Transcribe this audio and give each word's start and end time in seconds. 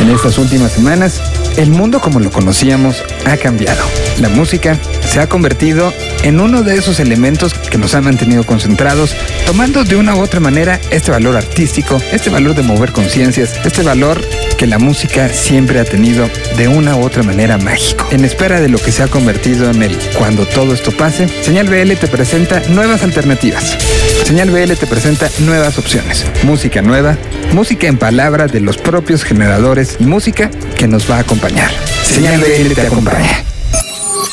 En 0.00 0.08
estas 0.08 0.38
últimas 0.38 0.72
semanas, 0.72 1.20
el 1.58 1.70
mundo 1.70 2.00
como 2.00 2.20
lo 2.20 2.30
conocíamos 2.30 3.04
ha 3.26 3.36
cambiado. 3.36 3.82
La 4.18 4.30
música 4.30 4.78
se 5.06 5.20
ha 5.20 5.28
convertido 5.28 5.92
en 6.22 6.40
uno 6.40 6.62
de 6.62 6.76
esos 6.76 7.00
elementos 7.00 7.52
que 7.52 7.76
nos 7.76 7.94
han 7.94 8.04
mantenido 8.04 8.44
concentrados, 8.44 9.14
tomando 9.44 9.84
de 9.84 9.96
una 9.96 10.14
u 10.14 10.20
otra 10.20 10.40
manera 10.40 10.80
este 10.90 11.10
valor 11.10 11.36
artístico, 11.36 12.00
este 12.12 12.30
valor 12.30 12.54
de 12.54 12.62
mover 12.62 12.92
conciencias, 12.92 13.60
este 13.64 13.82
valor 13.82 14.22
que 14.60 14.66
la 14.66 14.78
música 14.78 15.30
siempre 15.30 15.80
ha 15.80 15.86
tenido 15.86 16.28
de 16.58 16.68
una 16.68 16.94
u 16.94 17.02
otra 17.02 17.22
manera 17.22 17.56
mágico. 17.56 18.06
En 18.10 18.26
espera 18.26 18.60
de 18.60 18.68
lo 18.68 18.78
que 18.78 18.92
se 18.92 19.02
ha 19.02 19.08
convertido 19.08 19.70
en 19.70 19.82
el 19.82 19.96
cuando 20.18 20.44
todo 20.44 20.74
esto 20.74 20.92
pase, 20.92 21.28
Señal 21.42 21.66
BL 21.66 21.94
te 21.94 22.06
presenta 22.08 22.60
nuevas 22.68 23.02
alternativas. 23.02 23.78
Señal 24.22 24.50
BL 24.50 24.74
te 24.74 24.86
presenta 24.86 25.30
nuevas 25.38 25.78
opciones. 25.78 26.26
Música 26.42 26.82
nueva, 26.82 27.16
música 27.54 27.86
en 27.86 27.96
palabras 27.96 28.52
de 28.52 28.60
los 28.60 28.76
propios 28.76 29.24
generadores 29.24 29.96
y 29.98 30.04
música 30.04 30.50
que 30.76 30.86
nos 30.86 31.10
va 31.10 31.16
a 31.16 31.20
acompañar. 31.20 31.70
Señal 32.04 32.38
BL 32.38 32.74
te 32.74 32.82
acompaña. 32.82 33.42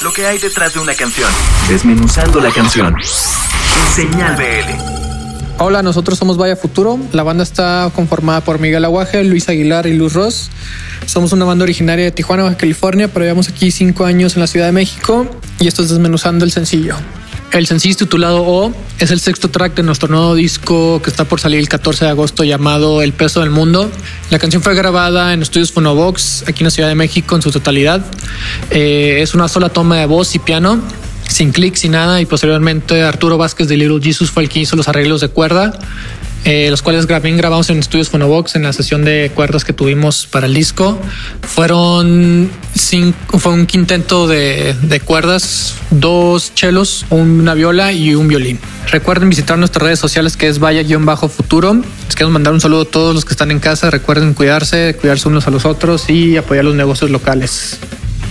Lo 0.03 0.11
que 0.11 0.27
hay 0.27 0.39
detrás 0.39 0.73
de 0.73 0.81
una 0.81 0.93
canción. 0.93 1.31
Desmenuzando 1.69 2.41
la 2.41 2.51
canción. 2.51 2.93
En 2.97 3.95
Señal 3.95 4.35
BL. 4.35 5.06
Hola, 5.59 5.81
nosotros 5.81 6.19
somos 6.19 6.37
Vaya 6.37 6.55
Futuro. 6.55 6.99
La 7.13 7.23
banda 7.23 7.41
está 7.41 7.91
conformada 7.95 8.41
por 8.41 8.59
Miguel 8.59 8.85
Aguaje, 8.85 9.23
Luis 9.23 9.49
Aguilar 9.49 9.87
y 9.87 9.93
Luz 9.93 10.13
Ross. 10.13 10.51
Somos 11.07 11.31
una 11.33 11.45
banda 11.45 11.63
originaria 11.63 12.05
de 12.05 12.11
Tijuana, 12.11 12.43
Baja 12.43 12.57
California, 12.57 13.07
pero 13.07 13.25
llevamos 13.25 13.49
aquí 13.49 13.71
cinco 13.71 14.05
años 14.05 14.35
en 14.35 14.41
la 14.41 14.47
Ciudad 14.47 14.67
de 14.67 14.71
México 14.71 15.25
y 15.59 15.67
esto 15.67 15.81
es 15.81 15.89
desmenuzando 15.89 16.45
el 16.45 16.51
sencillo. 16.51 16.95
El 17.51 17.65
sencillo 17.65 17.95
titulado 17.95 18.43
O 18.43 18.71
es 18.99 19.09
el 19.09 19.19
sexto 19.19 19.49
track 19.49 19.73
de 19.73 19.81
nuestro 19.81 20.09
nuevo 20.09 20.35
disco 20.35 21.01
que 21.01 21.09
está 21.09 21.25
por 21.25 21.39
salir 21.39 21.59
el 21.59 21.69
14 21.69 22.05
de 22.05 22.11
agosto 22.11 22.43
llamado 22.43 23.01
El 23.01 23.13
peso 23.13 23.39
del 23.39 23.49
mundo. 23.49 23.89
La 24.29 24.37
canción 24.37 24.61
fue 24.61 24.75
grabada 24.75 25.33
en 25.33 25.41
estudios 25.41 25.71
Phonobox 25.71 26.43
aquí 26.45 26.61
en 26.61 26.65
la 26.65 26.71
Ciudad 26.71 26.89
de 26.89 26.95
México 26.95 27.35
en 27.35 27.41
su 27.41 27.49
totalidad. 27.49 28.05
Eh, 28.69 29.21
es 29.21 29.33
una 29.33 29.47
sola 29.47 29.69
toma 29.69 29.97
de 29.97 30.05
voz 30.05 30.35
y 30.35 30.39
piano 30.39 30.83
sin 31.27 31.51
clic, 31.51 31.75
sin 31.75 31.91
nada. 31.91 32.21
Y 32.21 32.25
posteriormente 32.25 33.03
Arturo 33.03 33.37
Vázquez 33.37 33.67
de 33.67 33.77
Little 33.77 34.01
Jesus 34.01 34.31
fue 34.31 34.43
el 34.43 34.49
que 34.49 34.59
hizo 34.59 34.75
los 34.75 34.87
arreglos 34.87 35.21
de 35.21 35.27
cuerda, 35.27 35.77
eh, 36.45 36.67
los 36.69 36.81
cuales 36.81 37.07
también 37.07 37.37
grabamos 37.37 37.69
en 37.69 37.79
estudios 37.79 38.09
Phonobox 38.09 38.55
en 38.55 38.63
la 38.63 38.73
sesión 38.73 39.03
de 39.03 39.31
cuerdas 39.33 39.65
que 39.65 39.73
tuvimos 39.73 40.27
para 40.27 40.45
el 40.45 40.53
disco. 40.53 40.99
Fueron 41.41 42.49
cinco, 42.73 43.39
fue 43.39 43.53
un 43.53 43.65
quinteto 43.65 44.27
de, 44.27 44.75
de 44.81 44.99
cuerdas, 44.99 45.75
dos 45.89 46.53
chelos, 46.55 47.05
una 47.09 47.53
viola 47.53 47.91
y 47.91 48.15
un 48.15 48.27
violín. 48.27 48.59
Recuerden 48.91 49.29
visitar 49.29 49.57
nuestras 49.57 49.83
redes 49.83 49.99
sociales 49.99 50.37
que 50.37 50.47
es 50.47 50.59
vaya-futuro. 50.59 51.73
Les 51.73 52.15
queremos 52.15 52.33
mandar 52.33 52.53
un 52.53 52.61
saludo 52.61 52.83
a 52.83 52.85
todos 52.85 53.13
los 53.13 53.25
que 53.25 53.33
están 53.33 53.51
en 53.51 53.59
casa. 53.59 53.89
Recuerden 53.89 54.33
cuidarse, 54.33 54.95
cuidarse 54.99 55.27
unos 55.27 55.47
a 55.47 55.51
los 55.51 55.65
otros 55.65 56.09
y 56.09 56.37
apoyar 56.37 56.63
los 56.63 56.75
negocios 56.75 57.11
locales. 57.11 57.79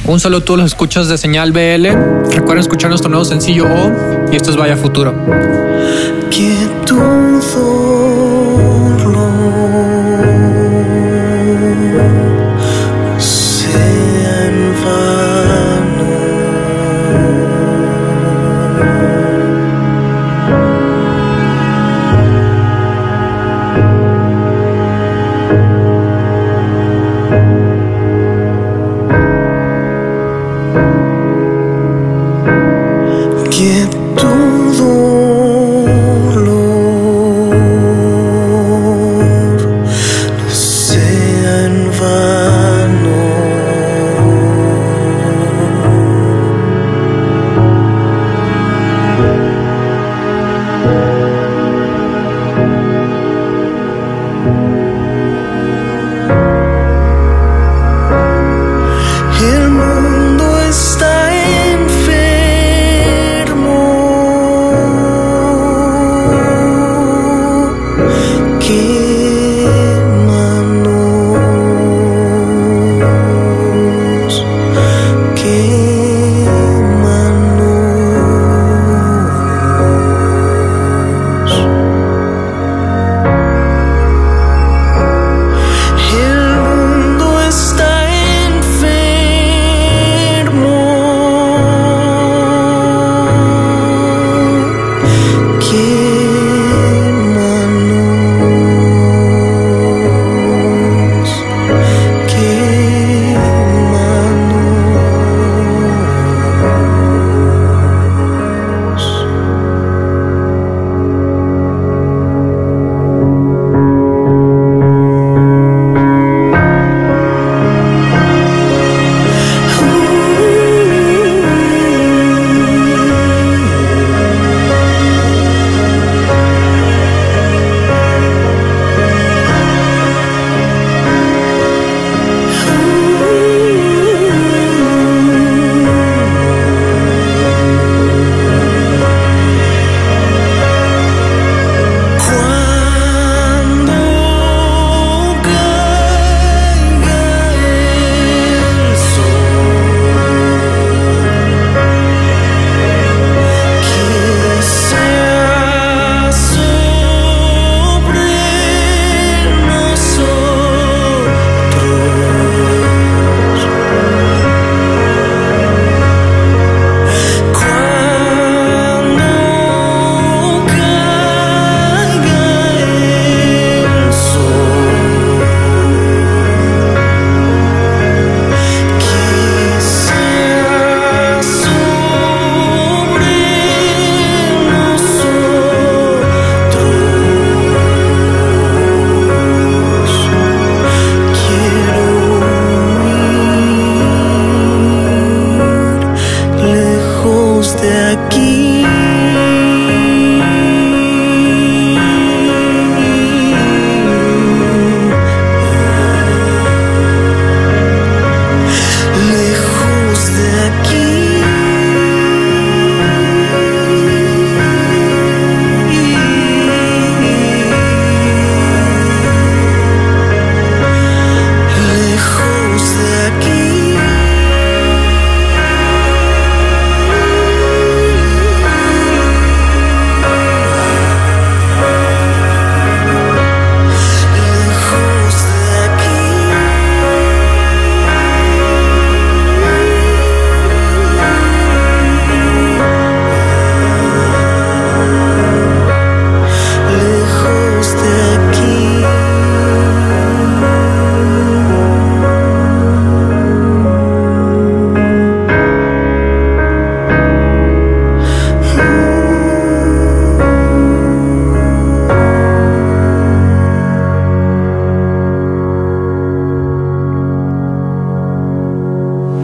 Un 0.09 0.21
saludo 0.21 0.55
a 0.55 0.57
los 0.59 0.67
escuchas 0.67 1.09
de 1.09 1.19
Señal 1.19 1.51
BL. 1.51 1.89
Recuerden 2.31 2.59
escuchar 2.59 2.91
nuestro 2.91 3.11
nuevo 3.11 3.25
sencillo 3.25 3.67
O 3.67 4.31
y 4.33 4.37
esto 4.37 4.51
es 4.51 4.57
Vaya 4.57 4.77
Futuro. 4.77 5.13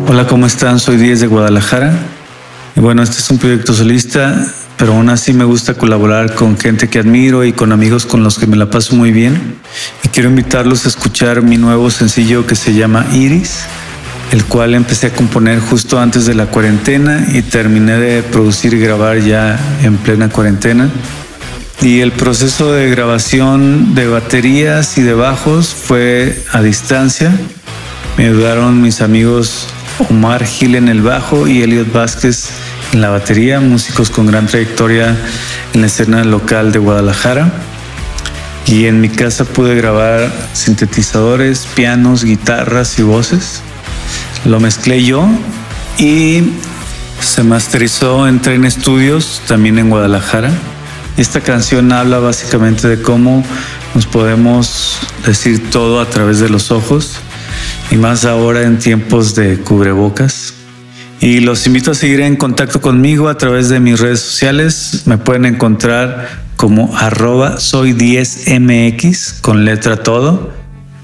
Hola, 0.08 0.26
¿cómo 0.26 0.46
están? 0.46 0.80
Soy 0.80 0.96
Díez 0.96 1.20
de 1.20 1.28
Guadalajara. 1.28 1.92
Y 2.76 2.80
bueno, 2.80 3.02
este 3.02 3.18
es 3.18 3.30
un 3.30 3.38
proyecto 3.38 3.72
solista, 3.72 4.46
pero 4.76 4.94
aún 4.94 5.08
así 5.08 5.32
me 5.32 5.44
gusta 5.44 5.74
colaborar 5.74 6.34
con 6.34 6.58
gente 6.58 6.88
que 6.88 6.98
admiro 6.98 7.44
y 7.44 7.52
con 7.52 7.70
amigos 7.70 8.04
con 8.04 8.24
los 8.24 8.38
que 8.38 8.48
me 8.48 8.56
la 8.56 8.68
paso 8.68 8.96
muy 8.96 9.12
bien. 9.12 9.56
Y 10.02 10.08
quiero 10.08 10.28
invitarlos 10.28 10.84
a 10.84 10.88
escuchar 10.88 11.42
mi 11.42 11.56
nuevo 11.56 11.88
sencillo 11.90 12.46
que 12.46 12.56
se 12.56 12.74
llama 12.74 13.06
Iris, 13.12 13.60
el 14.32 14.44
cual 14.44 14.74
empecé 14.74 15.06
a 15.06 15.14
componer 15.14 15.60
justo 15.60 16.00
antes 16.00 16.26
de 16.26 16.34
la 16.34 16.46
cuarentena 16.46 17.24
y 17.32 17.42
terminé 17.42 17.96
de 17.96 18.22
producir 18.24 18.74
y 18.74 18.80
grabar 18.80 19.20
ya 19.20 19.58
en 19.82 19.96
plena 19.98 20.28
cuarentena. 20.28 20.90
Y 21.80 22.00
el 22.00 22.10
proceso 22.12 22.72
de 22.72 22.90
grabación 22.90 23.94
de 23.94 24.08
baterías 24.08 24.98
y 24.98 25.02
de 25.02 25.14
bajos 25.14 25.68
fue 25.68 26.42
a 26.52 26.60
distancia. 26.60 27.32
Me 28.18 28.26
ayudaron 28.26 28.82
mis 28.82 29.00
amigos 29.00 29.68
Omar 30.10 30.44
Gil 30.44 30.74
en 30.74 30.88
el 30.88 31.02
bajo 31.02 31.46
y 31.46 31.62
Elliot 31.62 31.92
Vázquez 31.92 32.50
en 32.92 33.00
la 33.00 33.10
batería, 33.10 33.60
músicos 33.60 34.10
con 34.10 34.26
gran 34.26 34.46
trayectoria 34.46 35.16
en 35.72 35.80
la 35.80 35.86
escena 35.86 36.24
local 36.24 36.72
de 36.72 36.78
Guadalajara. 36.78 37.52
Y 38.66 38.86
en 38.86 39.00
mi 39.00 39.08
casa 39.08 39.44
pude 39.44 39.74
grabar 39.74 40.32
sintetizadores, 40.52 41.66
pianos, 41.74 42.24
guitarras 42.24 42.98
y 42.98 43.02
voces. 43.02 43.62
Lo 44.44 44.60
mezclé 44.60 45.02
yo 45.04 45.26
y 45.98 46.42
se 47.20 47.42
masterizó 47.42 48.28
en 48.28 48.40
Train 48.40 48.70
Studios, 48.70 49.42
también 49.46 49.78
en 49.78 49.90
Guadalajara. 49.90 50.50
Esta 51.16 51.40
canción 51.40 51.92
habla 51.92 52.18
básicamente 52.18 52.88
de 52.88 53.02
cómo 53.02 53.44
nos 53.94 54.06
podemos 54.06 54.98
decir 55.26 55.70
todo 55.70 56.00
a 56.00 56.08
través 56.08 56.40
de 56.40 56.48
los 56.48 56.70
ojos 56.70 57.20
y 57.92 57.96
más 57.96 58.24
ahora 58.24 58.62
en 58.62 58.78
tiempos 58.78 59.34
de 59.34 59.58
cubrebocas. 59.58 60.54
Y 61.20 61.40
los 61.40 61.66
invito 61.66 61.90
a 61.90 61.94
seguir 61.94 62.20
en 62.20 62.36
contacto 62.36 62.80
conmigo 62.80 63.28
a 63.28 63.36
través 63.36 63.68
de 63.68 63.78
mis 63.80 64.00
redes 64.00 64.20
sociales. 64.20 65.02
Me 65.04 65.18
pueden 65.18 65.44
encontrar 65.44 66.42
como 66.56 66.96
arroba 66.96 67.60
soy 67.60 67.92
10mx 67.92 69.40
con 69.42 69.64
letra 69.66 70.02
todo. 70.02 70.52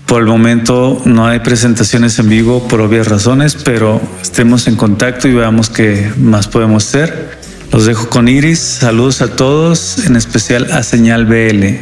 Por 0.07 0.23
el 0.23 0.29
momento 0.29 1.03
no 1.05 1.27
hay 1.27 1.41
presentaciones 1.41 2.19
en 2.19 2.31
vivo 2.31 2.67
por 2.67 2.81
obvias 2.81 3.07
razones, 3.07 3.55
pero 3.55 4.01
estemos 4.23 4.67
en 4.67 4.77
contacto 4.77 5.29
y 5.29 5.35
veamos 5.35 5.69
qué 5.69 6.11
más 6.17 6.49
podemos 6.49 6.87
hacer. 6.87 7.39
Los 7.71 7.85
dejo 7.85 8.09
con 8.09 8.29
Iris. 8.29 8.61
Saludos 8.61 9.21
a 9.21 9.37
todos, 9.37 10.07
en 10.07 10.17
especial 10.17 10.73
a 10.73 10.83
Señal 10.83 11.27
BL. 11.27 11.77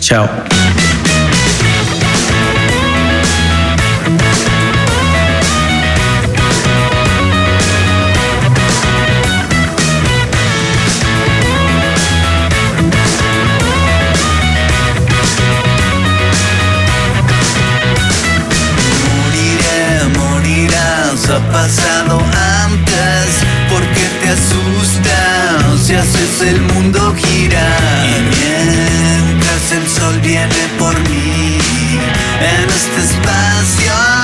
Chao. 0.00 0.26
Pasado 21.56 22.20
antes. 22.66 23.28
porque 23.70 24.04
te 24.20 24.28
asusta 24.36 25.18
si 25.82 25.94
haces 25.94 26.42
el 26.42 26.60
mundo 26.72 27.14
girar? 27.16 28.06
Y 28.12 28.16
mientras 28.34 29.72
el 29.78 29.86
sol 29.88 30.20
viene 30.20 30.62
por 30.78 30.94
mí, 31.08 31.58
en 32.52 32.68
este 32.80 33.00
espacio 33.08 34.15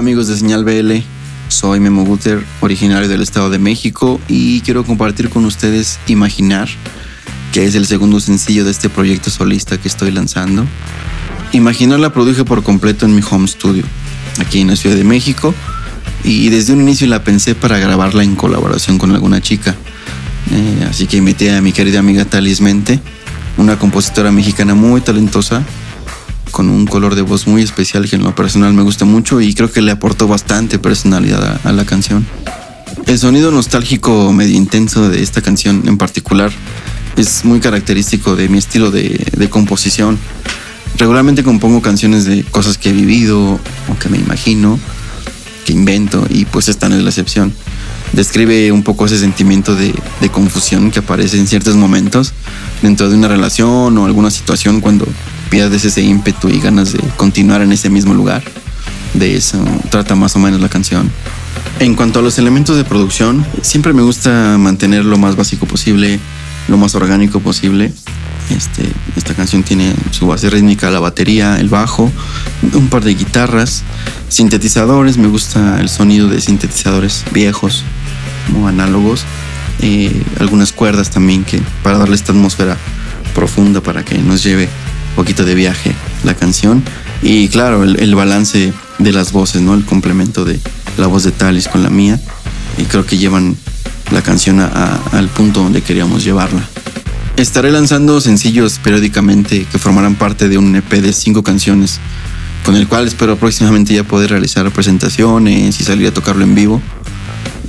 amigos 0.00 0.28
de 0.28 0.36
Señal 0.36 0.64
BL, 0.64 1.02
soy 1.48 1.78
Memo 1.78 2.06
Guter, 2.06 2.42
originario 2.62 3.06
del 3.06 3.20
Estado 3.20 3.50
de 3.50 3.58
México 3.58 4.18
y 4.28 4.62
quiero 4.62 4.82
compartir 4.82 5.28
con 5.28 5.44
ustedes 5.44 5.98
Imaginar, 6.06 6.70
que 7.52 7.66
es 7.66 7.74
el 7.74 7.86
segundo 7.86 8.18
sencillo 8.18 8.64
de 8.64 8.70
este 8.70 8.88
proyecto 8.88 9.28
solista 9.28 9.76
que 9.76 9.88
estoy 9.88 10.10
lanzando. 10.10 10.64
Imaginar 11.52 12.00
la 12.00 12.14
produje 12.14 12.46
por 12.46 12.62
completo 12.62 13.04
en 13.04 13.14
mi 13.14 13.20
home 13.30 13.46
studio, 13.46 13.84
aquí 14.38 14.62
en 14.62 14.68
la 14.68 14.76
Ciudad 14.76 14.96
de 14.96 15.04
México, 15.04 15.54
y 16.24 16.48
desde 16.48 16.72
un 16.72 16.80
inicio 16.80 17.06
la 17.06 17.22
pensé 17.22 17.54
para 17.54 17.78
grabarla 17.78 18.24
en 18.24 18.36
colaboración 18.36 18.96
con 18.96 19.12
alguna 19.12 19.42
chica. 19.42 19.76
Eh, 20.50 20.86
así 20.88 21.08
que 21.08 21.18
invité 21.18 21.54
a 21.54 21.60
mi 21.60 21.72
querida 21.72 21.98
amiga 21.98 22.24
Talis 22.24 22.62
Mente, 22.62 22.98
una 23.58 23.78
compositora 23.78 24.32
mexicana 24.32 24.74
muy 24.74 25.02
talentosa, 25.02 25.62
con 26.50 26.68
un 26.68 26.86
color 26.86 27.14
de 27.14 27.22
voz 27.22 27.46
muy 27.46 27.62
especial 27.62 28.08
que 28.08 28.16
en 28.16 28.22
lo 28.22 28.34
personal 28.34 28.72
me 28.74 28.82
gusta 28.82 29.04
mucho 29.04 29.40
y 29.40 29.54
creo 29.54 29.70
que 29.70 29.82
le 29.82 29.92
aportó 29.92 30.26
bastante 30.28 30.78
personalidad 30.78 31.60
a, 31.64 31.68
a 31.68 31.72
la 31.72 31.84
canción. 31.84 32.26
El 33.06 33.18
sonido 33.18 33.50
nostálgico 33.50 34.32
medio 34.32 34.56
intenso 34.56 35.08
de 35.08 35.22
esta 35.22 35.42
canción 35.42 35.82
en 35.86 35.98
particular 35.98 36.50
es 37.16 37.44
muy 37.44 37.60
característico 37.60 38.36
de 38.36 38.48
mi 38.48 38.58
estilo 38.58 38.90
de, 38.90 39.26
de 39.36 39.48
composición. 39.48 40.18
Regularmente 40.96 41.42
compongo 41.42 41.82
canciones 41.82 42.24
de 42.24 42.44
cosas 42.44 42.78
que 42.78 42.90
he 42.90 42.92
vivido 42.92 43.38
o 43.54 43.98
que 43.98 44.08
me 44.08 44.18
imagino, 44.18 44.78
que 45.64 45.72
invento 45.72 46.26
y 46.28 46.44
pues 46.44 46.68
esta 46.68 46.88
no 46.88 46.96
es 46.96 47.02
la 47.02 47.10
excepción. 47.10 47.52
Describe 48.12 48.72
un 48.72 48.82
poco 48.82 49.06
ese 49.06 49.18
sentimiento 49.18 49.74
de, 49.76 49.94
de 50.20 50.28
confusión 50.30 50.90
que 50.90 50.98
aparece 50.98 51.38
en 51.38 51.46
ciertos 51.46 51.76
momentos 51.76 52.32
dentro 52.82 53.08
de 53.08 53.16
una 53.16 53.28
relación 53.28 53.96
o 53.96 54.04
alguna 54.04 54.30
situación 54.30 54.80
cuando 54.80 55.06
pierdes 55.50 55.84
ese 55.84 56.00
ímpetu 56.02 56.48
y 56.48 56.60
ganas 56.60 56.92
de 56.92 57.00
continuar 57.16 57.60
en 57.60 57.72
ese 57.72 57.90
mismo 57.90 58.14
lugar. 58.14 58.42
De 59.14 59.34
eso 59.36 59.62
trata 59.90 60.14
más 60.14 60.36
o 60.36 60.38
menos 60.38 60.60
la 60.60 60.68
canción. 60.68 61.10
En 61.80 61.94
cuanto 61.94 62.20
a 62.20 62.22
los 62.22 62.38
elementos 62.38 62.76
de 62.76 62.84
producción, 62.84 63.44
siempre 63.62 63.92
me 63.92 64.02
gusta 64.02 64.56
mantener 64.58 65.04
lo 65.04 65.18
más 65.18 65.36
básico 65.36 65.66
posible, 65.66 66.20
lo 66.68 66.76
más 66.76 66.94
orgánico 66.94 67.40
posible. 67.40 67.92
Este, 68.50 68.84
esta 69.16 69.34
canción 69.34 69.62
tiene 69.62 69.94
su 70.10 70.26
base 70.26 70.50
rítmica, 70.50 70.90
la 70.90 71.00
batería, 71.00 71.58
el 71.58 71.68
bajo, 71.68 72.10
un 72.72 72.88
par 72.88 73.04
de 73.04 73.14
guitarras, 73.14 73.82
sintetizadores. 74.28 75.18
Me 75.18 75.28
gusta 75.28 75.80
el 75.80 75.88
sonido 75.88 76.28
de 76.28 76.40
sintetizadores 76.40 77.24
viejos, 77.32 77.84
como 78.46 78.68
análogos. 78.68 79.24
eh, 79.82 80.22
algunas 80.38 80.72
cuerdas 80.72 81.10
también 81.10 81.42
que 81.42 81.60
para 81.82 81.96
darle 81.96 82.14
esta 82.14 82.32
atmósfera 82.32 82.76
profunda 83.34 83.80
para 83.80 84.04
que 84.04 84.18
nos 84.18 84.42
lleve 84.42 84.68
poquito 85.16 85.44
de 85.44 85.54
viaje 85.54 85.94
la 86.24 86.34
canción. 86.34 86.82
Y 87.22 87.48
claro, 87.48 87.84
el, 87.84 88.14
balance 88.14 88.72
de 88.98 89.12
las 89.12 89.32
voces, 89.32 89.60
¿no? 89.62 89.74
El 89.74 89.84
complemento 89.84 90.44
de 90.44 90.58
la 90.96 91.06
voz 91.06 91.24
de 91.24 91.32
Talis 91.32 91.68
con 91.68 91.82
la 91.82 91.90
mía. 91.90 92.20
Y 92.78 92.84
creo 92.84 93.04
que 93.04 93.18
llevan 93.18 93.56
la 94.10 94.22
canción 94.22 94.60
a- 94.60 94.98
al 95.12 95.28
punto 95.28 95.62
donde 95.62 95.82
queríamos 95.82 96.24
llevarla. 96.24 96.62
Estaré 97.36 97.70
lanzando 97.70 98.20
sencillos 98.20 98.78
periódicamente 98.82 99.66
que 99.70 99.78
formarán 99.78 100.14
parte 100.14 100.48
de 100.48 100.58
un 100.58 100.76
EP 100.76 101.00
de 101.00 101.12
cinco 101.12 101.42
canciones, 101.42 101.98
con 102.64 102.76
el 102.76 102.86
cual 102.86 103.06
espero 103.06 103.36
próximamente 103.36 103.94
ya 103.94 104.04
poder 104.04 104.30
realizar 104.30 104.70
presentaciones 104.70 105.80
y 105.80 105.84
salir 105.84 106.08
a 106.08 106.12
tocarlo 106.14 106.44
en 106.44 106.54
vivo. 106.54 106.82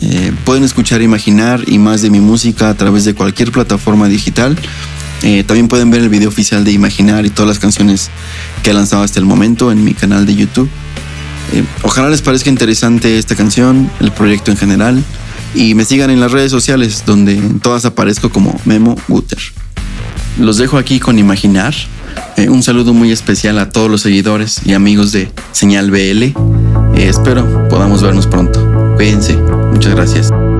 Eh, 0.02 0.34
pueden 0.46 0.64
escuchar 0.64 1.02
Imaginar 1.02 1.64
y 1.68 1.78
más 1.78 2.02
de 2.02 2.10
mi 2.10 2.20
música 2.20 2.70
a 2.70 2.74
través 2.74 3.06
de 3.06 3.14
cualquier 3.14 3.52
plataforma 3.52 4.08
digital. 4.10 4.58
Eh, 5.24 5.44
también 5.44 5.68
pueden 5.68 5.92
ver 5.92 6.02
el 6.02 6.10
video 6.10 6.30
oficial 6.30 6.64
de 6.64 6.72
Imaginar 6.72 7.26
y 7.26 7.30
todas 7.30 7.48
las 7.48 7.60
canciones 7.60 8.10
que 8.64 8.72
he 8.72 8.74
lanzado 8.74 9.04
hasta 9.04 9.20
el 9.20 9.26
momento 9.26 9.72
en 9.72 9.84
mi 9.84 9.94
canal 9.94 10.26
de 10.26 10.36
YouTube. 10.36 10.70
Eh, 11.54 11.64
ojalá 11.84 12.10
les 12.10 12.22
parezca 12.22 12.50
interesante 12.50 13.18
esta 13.18 13.36
canción, 13.36 13.90
el 14.00 14.12
proyecto 14.12 14.52
en 14.52 14.58
general, 14.58 15.04
y 15.54 15.76
me 15.76 15.86
sigan 15.86 16.10
en 16.10 16.20
las 16.20 16.32
redes 16.32 16.52
sociales 16.52 17.04
donde 17.06 17.34
en 17.34 17.60
todas 17.60 17.86
aparezco 17.86 18.30
como 18.30 18.60
Memo 18.66 18.96
Guter. 19.08 19.40
Los 20.40 20.58
dejo 20.58 20.78
aquí 20.78 21.00
con 21.00 21.20
Imaginar. 21.20 21.76
Eh, 22.38 22.50
un 22.50 22.64
saludo 22.64 22.94
muy 22.94 23.12
especial 23.12 23.60
a 23.60 23.70
todos 23.70 23.90
los 23.90 24.02
seguidores 24.02 24.62
y 24.66 24.74
amigos 24.74 25.12
de 25.12 25.32
Señal 25.52 25.92
BL. 25.92 26.34
Espero 26.96 27.68
podamos 27.70 28.02
vernos 28.02 28.28
pronto. 28.28 28.96
Cuídense. 28.96 29.36
Muchas 29.72 29.94
gracias. 29.94 30.51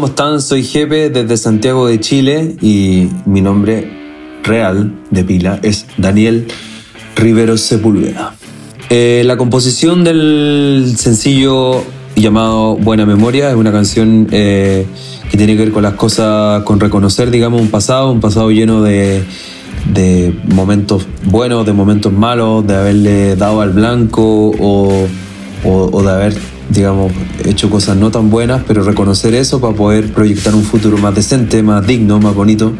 ¿Cómo 0.00 0.08
están? 0.12 0.40
Soy 0.40 0.62
Jepe 0.64 1.10
desde 1.10 1.36
Santiago 1.36 1.86
de 1.86 2.00
Chile 2.00 2.56
y 2.62 3.10
mi 3.26 3.42
nombre 3.42 3.86
real 4.42 4.94
de 5.10 5.24
pila 5.24 5.60
es 5.62 5.84
Daniel 5.98 6.48
Rivero 7.16 7.58
Sepúlveda. 7.58 8.34
Eh, 8.88 9.24
la 9.26 9.36
composición 9.36 10.02
del 10.02 10.94
sencillo 10.96 11.84
llamado 12.16 12.76
Buena 12.76 13.04
Memoria 13.04 13.50
es 13.50 13.56
una 13.56 13.72
canción 13.72 14.26
eh, 14.30 14.86
que 15.30 15.36
tiene 15.36 15.52
que 15.54 15.64
ver 15.64 15.72
con 15.72 15.82
las 15.82 15.96
cosas, 15.96 16.62
con 16.62 16.80
reconocer, 16.80 17.30
digamos, 17.30 17.60
un 17.60 17.68
pasado, 17.68 18.10
un 18.10 18.20
pasado 18.20 18.50
lleno 18.50 18.80
de, 18.82 19.22
momentos 20.46 21.06
buenos, 21.26 21.66
de 21.66 21.74
momentos 21.74 22.10
malos, 22.10 22.66
de 22.66 22.74
haberle 22.74 23.36
dado 23.36 23.60
al 23.60 23.68
blanco 23.74 24.50
o- 24.58 25.06
o 25.62 26.02
de 26.02 26.10
haber, 26.10 26.34
digamos, 26.70 27.12
hecho 27.44 27.68
cosas 27.68 27.96
no 27.96 28.10
tan 28.10 28.30
buenas, 28.30 28.62
pero 28.66 28.82
reconocer 28.82 29.34
eso 29.34 29.60
para 29.60 29.74
poder 29.74 30.12
proyectar 30.12 30.54
un 30.54 30.62
futuro 30.62 30.96
más 30.98 31.14
decente, 31.14 31.62
más 31.62 31.86
digno, 31.86 32.18
más 32.20 32.34
bonito. 32.34 32.72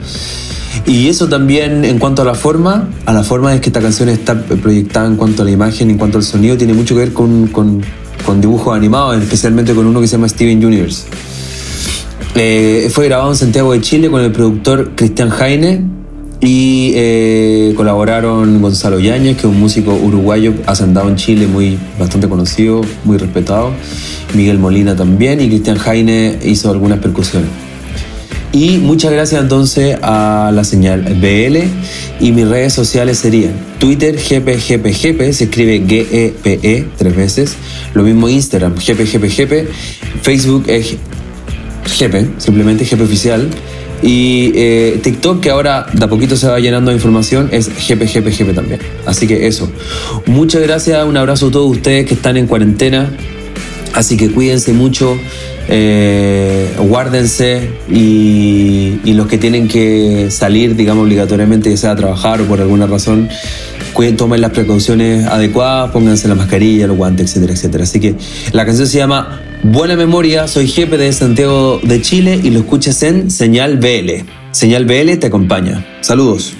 Y 0.86 1.08
eso 1.08 1.28
también 1.28 1.84
en 1.84 1.98
cuanto 1.98 2.22
a 2.22 2.24
la 2.24 2.34
forma, 2.34 2.88
a 3.04 3.12
la 3.12 3.22
forma 3.22 3.54
es 3.54 3.60
que 3.60 3.68
esta 3.68 3.80
canción 3.80 4.08
está 4.08 4.40
proyectada 4.42 5.06
en 5.06 5.16
cuanto 5.16 5.42
a 5.42 5.44
la 5.44 5.50
imagen, 5.50 5.90
en 5.90 5.98
cuanto 5.98 6.18
al 6.18 6.24
sonido, 6.24 6.56
tiene 6.56 6.72
mucho 6.74 6.94
que 6.94 7.00
ver 7.00 7.12
con, 7.12 7.48
con- 7.48 7.82
con 8.24 8.40
dibujos 8.40 8.76
animados, 8.76 9.16
especialmente 9.20 9.74
con 9.74 9.86
uno 9.86 10.00
que 10.00 10.06
se 10.06 10.12
llama 10.16 10.28
Steven 10.28 10.64
Universe. 10.64 11.04
Eh, 12.34 12.88
fue 12.92 13.06
grabado 13.06 13.30
en 13.30 13.36
Santiago 13.36 13.72
de 13.72 13.80
Chile 13.80 14.08
con 14.10 14.20
el 14.22 14.30
productor 14.30 14.92
Cristian 14.94 15.30
Jaine 15.30 15.84
y 16.40 16.92
eh, 16.94 17.74
colaboraron 17.76 18.62
Gonzalo 18.62 18.98
Yáñez, 18.98 19.36
que 19.36 19.40
es 19.40 19.52
un 19.52 19.60
músico 19.60 19.92
uruguayo 19.94 20.54
asentado 20.66 21.08
en 21.08 21.16
Chile, 21.16 21.46
muy 21.46 21.78
bastante 21.98 22.28
conocido, 22.28 22.80
muy 23.04 23.18
respetado. 23.18 23.72
Miguel 24.34 24.58
Molina 24.58 24.96
también 24.96 25.40
y 25.40 25.48
Cristian 25.48 25.76
Jaine 25.76 26.38
hizo 26.42 26.70
algunas 26.70 26.98
percusiones. 27.00 27.50
Y 28.52 28.78
muchas 28.78 29.12
gracias 29.12 29.42
entonces 29.42 29.96
a 30.02 30.50
la 30.52 30.64
señal 30.64 31.02
BL 31.02 31.58
y 32.24 32.32
mis 32.32 32.48
redes 32.48 32.72
sociales 32.72 33.18
serían 33.18 33.52
Twitter 33.78 34.16
GPGPGP, 34.16 35.32
se 35.32 35.44
escribe 35.44 35.86
G-E-P-E 35.86 36.86
tres 36.96 37.16
veces, 37.16 37.56
lo 37.94 38.02
mismo 38.02 38.28
Instagram 38.28 38.74
GPGPGP, 38.74 39.68
Facebook 40.22 40.64
es 40.66 40.96
GP, 41.98 42.40
simplemente 42.40 42.84
GP 42.84 43.02
oficial. 43.02 43.48
Y 44.02 44.52
eh, 44.54 45.00
TikTok, 45.02 45.40
que 45.40 45.50
ahora 45.50 45.86
de 45.92 46.04
a 46.04 46.08
poquito 46.08 46.36
se 46.36 46.46
va 46.46 46.58
llenando 46.58 46.90
de 46.90 46.96
información, 46.96 47.48
es 47.52 47.68
GPGPGP 47.68 48.54
también. 48.54 48.80
Así 49.06 49.26
que 49.26 49.46
eso. 49.46 49.70
Muchas 50.26 50.62
gracias, 50.62 51.04
un 51.04 51.16
abrazo 51.16 51.48
a 51.48 51.50
todos 51.50 51.70
ustedes 51.70 52.06
que 52.06 52.14
están 52.14 52.36
en 52.36 52.46
cuarentena. 52.46 53.10
Así 53.92 54.16
que 54.16 54.30
cuídense 54.30 54.72
mucho, 54.72 55.18
eh, 55.68 56.68
guárdense 56.78 57.70
y, 57.88 59.00
los 59.12 59.26
que 59.26 59.36
tienen 59.36 59.68
que 59.68 60.28
salir, 60.30 60.76
digamos, 60.76 61.04
obligatoriamente, 61.04 61.70
ya 61.70 61.76
sea 61.76 61.90
a 61.90 61.96
trabajar 61.96 62.40
o 62.40 62.44
por 62.44 62.60
alguna 62.60 62.86
razón, 62.86 63.28
cuiden, 63.92 64.16
tomen 64.16 64.40
las 64.40 64.52
precauciones 64.52 65.26
adecuadas, 65.26 65.90
pónganse 65.90 66.28
la 66.28 66.36
mascarilla, 66.36 66.86
los 66.86 66.96
guantes, 66.96 67.30
etcétera, 67.30 67.52
etcétera. 67.52 67.84
Así 67.84 68.00
que 68.00 68.14
la 68.52 68.64
canción 68.64 68.86
se 68.86 68.98
llama 68.98 69.42
Buena 69.62 69.94
Memoria, 69.94 70.48
soy 70.48 70.66
jefe 70.66 70.96
de 70.96 71.12
Santiago 71.12 71.80
de 71.82 72.00
Chile 72.00 72.40
y 72.42 72.48
lo 72.48 72.60
escuchas 72.60 73.02
en 73.02 73.30
Señal 73.30 73.76
BL. 73.76 74.24
Señal 74.52 74.86
BL 74.86 75.18
te 75.18 75.26
acompaña. 75.26 75.84
Saludos. 76.00 76.54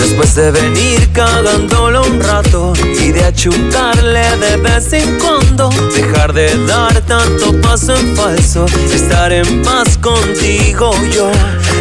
Después 0.00 0.34
de 0.34 0.50
venir 0.50 1.08
cagándolo 1.14 2.02
un 2.02 2.20
rato 2.20 2.74
y 3.00 3.10
de 3.10 3.24
achutarle 3.24 4.20
de 4.36 4.56
vez 4.58 4.92
en 4.92 5.18
cuando, 5.18 5.70
dejar 5.94 6.34
de 6.34 6.54
dar 6.66 7.00
tanto 7.06 7.58
paso 7.62 7.96
en 7.96 8.14
falso, 8.14 8.66
estar 8.92 9.32
en 9.32 9.62
paz 9.62 9.96
contigo 9.96 10.92
yo. 11.10 11.30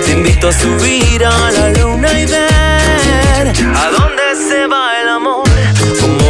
Te 0.06 0.14
invito 0.14 0.48
a 0.48 0.54
subir 0.54 1.26
a 1.26 1.52
la 1.52 1.70
luna 1.74 2.18
y 2.18 2.26
ver 2.28 4.07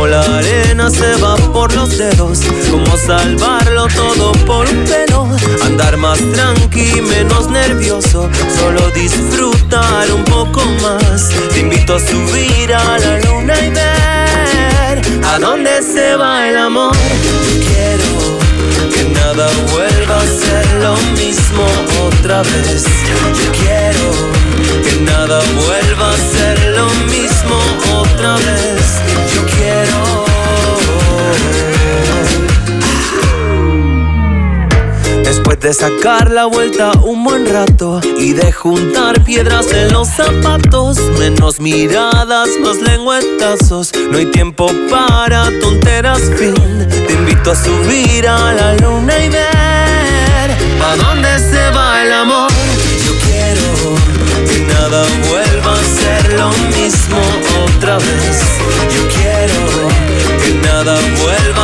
la 0.10 0.22
arena 0.38 0.90
se 0.90 1.16
va 1.22 1.36
por 1.54 1.74
los 1.74 1.98
dedos, 1.98 2.40
como 2.72 2.98
salvarlo 2.98 3.88
todo 3.88 4.32
por 4.46 4.68
un 4.68 4.84
pelo. 4.86 5.28
Andar 5.64 5.98
más 5.98 6.20
tranqui, 6.34 7.02
menos 7.02 7.50
nervioso, 7.50 8.30
solo 8.58 8.90
disfrutar 8.92 10.12
un 10.12 10.24
poco 10.26 10.62
más. 10.82 11.30
Te 11.54 11.60
invito 11.60 11.96
a 11.96 12.00
subir 12.00 12.74
a 12.74 12.98
la 12.98 13.20
luna 13.20 13.54
y 13.60 13.70
ver 13.70 15.26
a 15.26 15.40
dónde 15.40 15.82
se 15.82 16.16
va 16.16 16.48
el 16.50 16.58
amor. 16.58 16.96
Quiero 17.68 18.40
que 18.94 19.04
nada 19.14 19.48
vuelva 19.72 20.18
a 20.18 20.26
ser 20.26 20.66
lo 20.82 20.96
mismo 21.18 21.66
otra 22.08 22.42
vez. 22.44 22.86
De 35.68 35.74
sacar 35.74 36.32
la 36.32 36.46
vuelta 36.46 36.94
un 37.04 37.26
buen 37.26 37.46
rato 37.46 38.00
y 38.18 38.32
de 38.32 38.54
juntar 38.54 39.22
piedras 39.26 39.68
en 39.74 39.92
los 39.92 40.08
zapatos, 40.08 40.98
menos 41.20 41.60
miradas, 41.60 42.48
más 42.64 42.78
lengüetazos, 42.78 43.92
no 44.10 44.18
hay 44.18 44.28
tiempo 44.28 44.72
para 44.90 45.50
tonteras, 45.60 46.22
fin. 46.38 46.56
Te 47.06 47.12
invito 47.12 47.52
a 47.52 47.56
subir 47.56 48.26
a 48.30 48.54
la 48.54 48.76
luna 48.76 49.14
y 49.22 49.28
ver 49.28 50.52
a 50.86 50.96
dónde 50.96 51.38
se 51.38 51.70
va 51.72 52.02
el 52.02 52.14
amor. 52.14 52.50
Yo 53.06 53.12
quiero 53.26 53.68
que 54.48 54.74
nada 54.74 55.04
vuelva 55.28 55.74
a 55.74 55.84
ser 55.84 56.34
lo 56.40 56.50
mismo 56.78 57.20
otra 57.66 57.98
vez. 57.98 58.40
Yo 58.96 59.02
quiero 59.18 59.90
que 60.42 60.54
nada 60.66 60.96
vuelva 61.22 61.57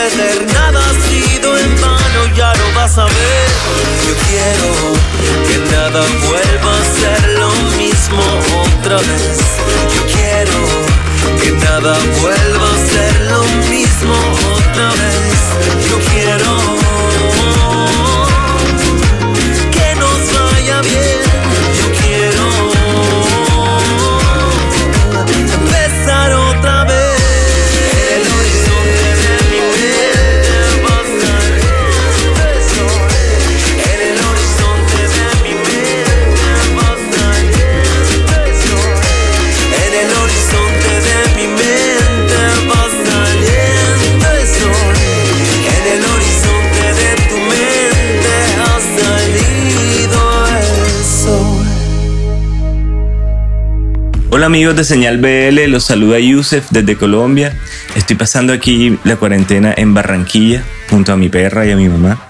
perder, 0.00 0.46
nada 0.54 0.80
ha 0.80 1.08
sido 1.08 1.58
en 1.58 1.80
vano, 1.80 2.20
ya 2.34 2.52
lo 2.54 2.72
vas 2.74 2.96
a 2.96 3.04
ver. 3.04 3.48
Yo 4.06 4.14
quiero 4.28 4.68
que 5.46 5.56
nada 5.72 6.00
vuelva 6.26 6.72
a 6.80 6.84
ser 6.98 7.20
lo 7.38 7.50
mismo 7.76 8.22
otra 8.64 8.96
vez. 8.96 9.38
Yo 9.94 10.02
quiero 10.14 10.58
que 11.40 11.50
nada 11.66 11.92
vuelva 12.20 12.66
a 12.74 12.78
ser 12.92 13.12
lo 13.32 13.42
mismo 13.68 14.14
otra 14.56 14.88
vez. 15.02 15.38
Yo 15.88 15.98
quiero 16.12 16.79
amigos 54.50 54.74
de 54.74 54.82
Señal 54.82 55.18
BL, 55.18 55.70
los 55.70 55.84
saluda 55.84 56.18
Yusef 56.18 56.70
desde 56.70 56.96
Colombia. 56.96 57.56
Estoy 57.94 58.16
pasando 58.16 58.52
aquí 58.52 58.98
la 59.04 59.14
cuarentena 59.14 59.72
en 59.76 59.94
Barranquilla 59.94 60.64
junto 60.90 61.12
a 61.12 61.16
mi 61.16 61.28
perra 61.28 61.64
y 61.66 61.70
a 61.70 61.76
mi 61.76 61.88
mamá. 61.88 62.20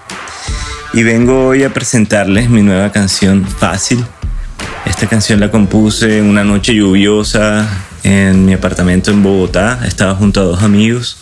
Y 0.93 1.01
vengo 1.01 1.47
hoy 1.47 1.63
a 1.63 1.73
presentarles 1.73 2.47
mi 2.47 2.61
nueva 2.61 2.91
canción 2.91 3.43
Fácil. 3.43 4.05
Esta 4.85 5.07
canción 5.07 5.39
la 5.39 5.49
compuse 5.49 6.19
en 6.19 6.25
una 6.25 6.43
noche 6.43 6.75
lluviosa 6.75 7.67
en 8.03 8.45
mi 8.45 8.53
apartamento 8.53 9.09
en 9.09 9.23
Bogotá. 9.23 9.79
Estaba 9.87 10.13
junto 10.13 10.41
a 10.41 10.43
dos 10.43 10.61
amigos. 10.61 11.17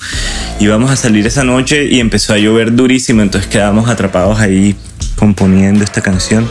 Íbamos 0.60 0.92
a 0.92 0.98
salir 0.98 1.26
esa 1.26 1.46
noche 1.46 1.86
y 1.86 2.02
empezó 2.02 2.34
a 2.34 2.40
llover 2.40 2.76
durísimo, 2.76 3.22
entonces 3.22 3.50
quedamos 3.50 3.88
atrapados 3.88 4.38
ahí 4.42 4.76
componiendo 5.16 5.82
esta 5.82 6.02
canción. 6.02 6.46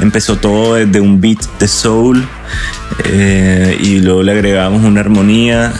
Empezó 0.00 0.36
todo 0.36 0.74
desde 0.74 1.00
un 1.00 1.20
beat 1.20 1.38
de 1.58 1.68
soul 1.68 2.26
eh, 3.04 3.76
y 3.80 4.00
luego 4.00 4.22
le 4.22 4.32
agregamos 4.32 4.84
una 4.84 5.00
armonía. 5.00 5.72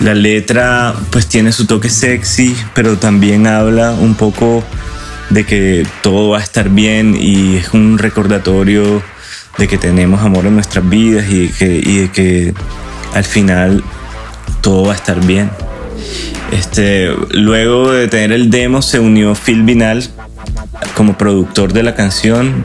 La 0.00 0.14
letra 0.14 0.94
pues 1.10 1.26
tiene 1.26 1.52
su 1.52 1.66
toque 1.66 1.88
sexy, 1.88 2.54
pero 2.74 2.98
también 2.98 3.46
habla 3.46 3.92
un 3.92 4.14
poco 4.14 4.62
de 5.30 5.44
que 5.44 5.86
todo 6.02 6.30
va 6.30 6.38
a 6.38 6.42
estar 6.42 6.68
bien 6.68 7.16
y 7.18 7.56
es 7.56 7.72
un 7.72 7.98
recordatorio 7.98 9.02
de 9.58 9.68
que 9.68 9.78
tenemos 9.78 10.20
amor 10.22 10.46
en 10.46 10.54
nuestras 10.54 10.88
vidas 10.88 11.26
y 11.30 11.48
que, 11.48 11.80
y 11.82 11.98
de 11.98 12.10
que 12.10 12.54
al 13.14 13.24
final 13.24 13.82
todo 14.60 14.84
va 14.84 14.92
a 14.92 14.96
estar 14.96 15.24
bien. 15.24 15.50
Este, 16.52 17.10
luego 17.30 17.90
de 17.90 18.08
tener 18.08 18.32
el 18.32 18.50
demo 18.50 18.82
se 18.82 19.00
unió 19.00 19.34
Phil 19.34 19.62
Vinal 19.62 20.04
como 20.94 21.16
productor 21.16 21.72
de 21.72 21.82
la 21.82 21.94
canción. 21.94 22.64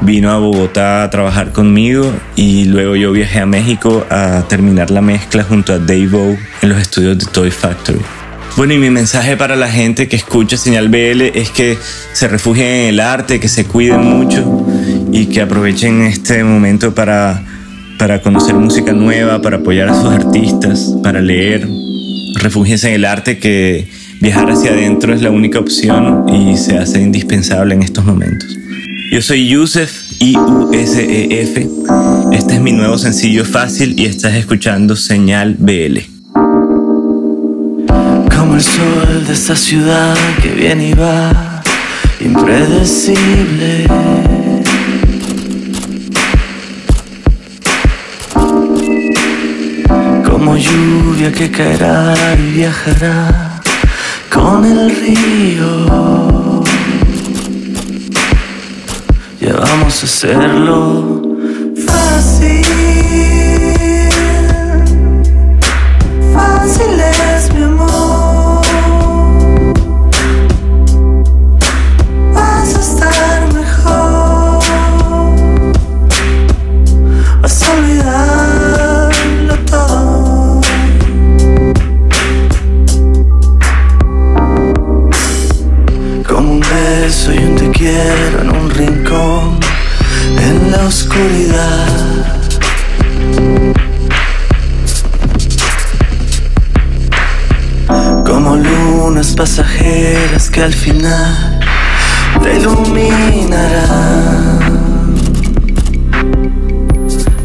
Vino 0.00 0.30
a 0.30 0.38
Bogotá 0.38 1.02
a 1.04 1.10
trabajar 1.10 1.52
conmigo 1.52 2.12
y 2.36 2.64
luego 2.66 2.96
yo 2.96 3.12
viajé 3.12 3.40
a 3.40 3.46
México 3.46 4.04
a 4.10 4.44
terminar 4.48 4.90
la 4.90 5.00
mezcla 5.00 5.44
junto 5.44 5.72
a 5.72 5.78
Dave 5.78 6.10
O 6.12 6.36
en 6.62 6.68
los 6.68 6.78
estudios 6.78 7.18
de 7.18 7.26
Toy 7.26 7.50
Factory. 7.50 8.00
Bueno, 8.56 8.74
y 8.74 8.78
mi 8.78 8.90
mensaje 8.90 9.36
para 9.36 9.56
la 9.56 9.68
gente 9.68 10.06
que 10.06 10.14
escucha 10.14 10.56
Señal 10.56 10.88
BL 10.88 11.22
es 11.34 11.50
que 11.50 11.76
se 12.12 12.28
refugien 12.28 12.66
en 12.66 12.88
el 12.90 13.00
arte, 13.00 13.40
que 13.40 13.48
se 13.48 13.64
cuiden 13.64 14.04
mucho 14.04 14.64
y 15.10 15.26
que 15.26 15.40
aprovechen 15.40 16.02
este 16.02 16.44
momento 16.44 16.94
para, 16.94 17.42
para 17.98 18.22
conocer 18.22 18.54
música 18.54 18.92
nueva, 18.92 19.42
para 19.42 19.56
apoyar 19.56 19.88
a 19.88 20.00
sus 20.00 20.12
artistas, 20.12 20.94
para 21.02 21.20
leer. 21.20 21.66
Refúgiense 22.36 22.88
en 22.88 22.94
el 22.94 23.04
arte 23.06 23.38
que 23.38 23.88
viajar 24.20 24.50
hacia 24.50 24.70
adentro 24.70 25.12
es 25.12 25.22
la 25.22 25.30
única 25.30 25.58
opción 25.58 26.26
y 26.28 26.56
se 26.56 26.78
hace 26.78 27.00
indispensable 27.00 27.74
en 27.74 27.82
estos 27.82 28.04
momentos. 28.04 28.56
Yo 29.14 29.22
soy 29.22 29.46
Yusef, 29.46 30.10
I-U-S-E-F. 30.18 31.68
Este 32.32 32.54
es 32.54 32.60
mi 32.60 32.72
nuevo 32.72 32.98
sencillo 32.98 33.44
fácil 33.44 33.94
y 33.96 34.06
estás 34.06 34.34
escuchando 34.34 34.96
Señal 34.96 35.54
BL. 35.56 36.00
Como 38.36 38.56
el 38.56 38.60
sol 38.60 39.24
de 39.24 39.32
esta 39.32 39.54
ciudad 39.54 40.16
que 40.42 40.48
viene 40.48 40.88
y 40.88 40.94
va, 40.94 41.62
impredecible. 42.18 43.86
Como 50.28 50.56
lluvia 50.56 51.30
que 51.30 51.52
caerá 51.52 52.16
y 52.36 52.50
viajará 52.50 53.62
con 54.28 54.64
el 54.64 54.90
río. 54.90 55.93
A 59.94 59.96
hacerlo 59.96 61.22
fácil. 61.86 62.64
Fácil 66.34 67.00
es 67.00 67.54
mi 67.54 67.62
amor. 67.62 67.73
Como 98.26 98.56
lunas 98.56 99.32
pasajeras 99.36 100.50
que 100.50 100.62
al 100.62 100.72
final 100.72 101.60
te 102.42 102.56
iluminarán. 102.56 103.54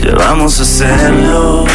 Ya 0.03 0.15
vamos 0.15 0.59
a 0.59 0.63
hacerlo. 0.63 1.65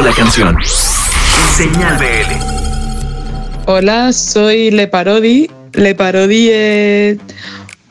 La 0.00 0.10
canción. 0.12 0.56
Señal 1.54 1.96
BL. 1.98 2.32
Hola, 3.66 4.12
soy 4.12 4.70
Le 4.70 4.88
Parodi. 4.88 5.50
Le 5.74 5.94
Parodi 5.94 6.48
es 6.50 7.18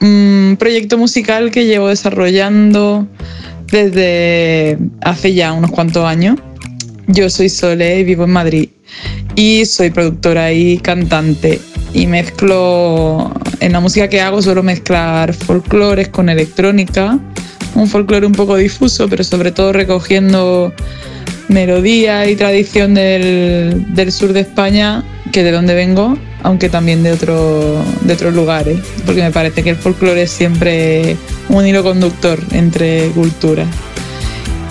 un 0.02 0.58
proyecto 0.60 0.98
musical 0.98 1.52
que 1.52 1.66
llevo 1.66 1.90
desarrollando 1.90 3.08
desde 3.72 4.80
hace 5.02 5.36
ya 5.36 5.54
unos 5.54 5.70
cuantos 5.72 6.04
años. 6.04 6.38
Yo 7.08 7.30
soy 7.30 7.50
Sole 7.50 8.00
y 8.00 8.04
vivo 8.04 8.24
en 8.24 8.32
Madrid. 8.32 8.70
Y 9.36 9.66
soy 9.66 9.92
productora 9.92 10.52
y 10.52 10.80
cantante. 10.80 11.62
Y 11.94 12.08
mezclo, 12.08 13.32
en 13.60 13.72
la 13.72 13.80
música 13.80 14.10
que 14.10 14.22
hago 14.22 14.42
suelo 14.42 14.64
mezclar 14.64 15.34
folclores 15.34 16.10
con 16.10 16.30
electrónica. 16.30 17.20
Un 17.76 17.88
folclore 17.88 18.26
un 18.26 18.34
poco 18.34 18.58
difuso, 18.58 19.08
pero 19.08 19.24
sobre 19.24 19.52
todo 19.52 19.72
recogiendo 19.72 20.74
melodía 21.48 22.30
y 22.30 22.36
tradición 22.36 22.94
del, 22.94 23.94
del 23.94 24.12
sur 24.12 24.34
de 24.34 24.42
España, 24.42 25.04
que 25.32 25.44
de 25.44 25.52
donde 25.52 25.74
vengo, 25.74 26.18
aunque 26.44 26.70
también 26.70 27.04
de, 27.04 27.12
otro, 27.12 27.84
de 28.02 28.14
otros 28.14 28.34
lugares, 28.34 28.80
porque 29.06 29.22
me 29.22 29.32
parece 29.32 29.64
que 29.64 29.72
el 29.72 29.76
folclore 29.76 30.24
es 30.24 30.32
siempre 30.32 31.16
un 31.50 31.66
hilo 31.66 31.84
conductor 31.84 32.40
entre 32.52 33.08
culturas. 33.10 33.68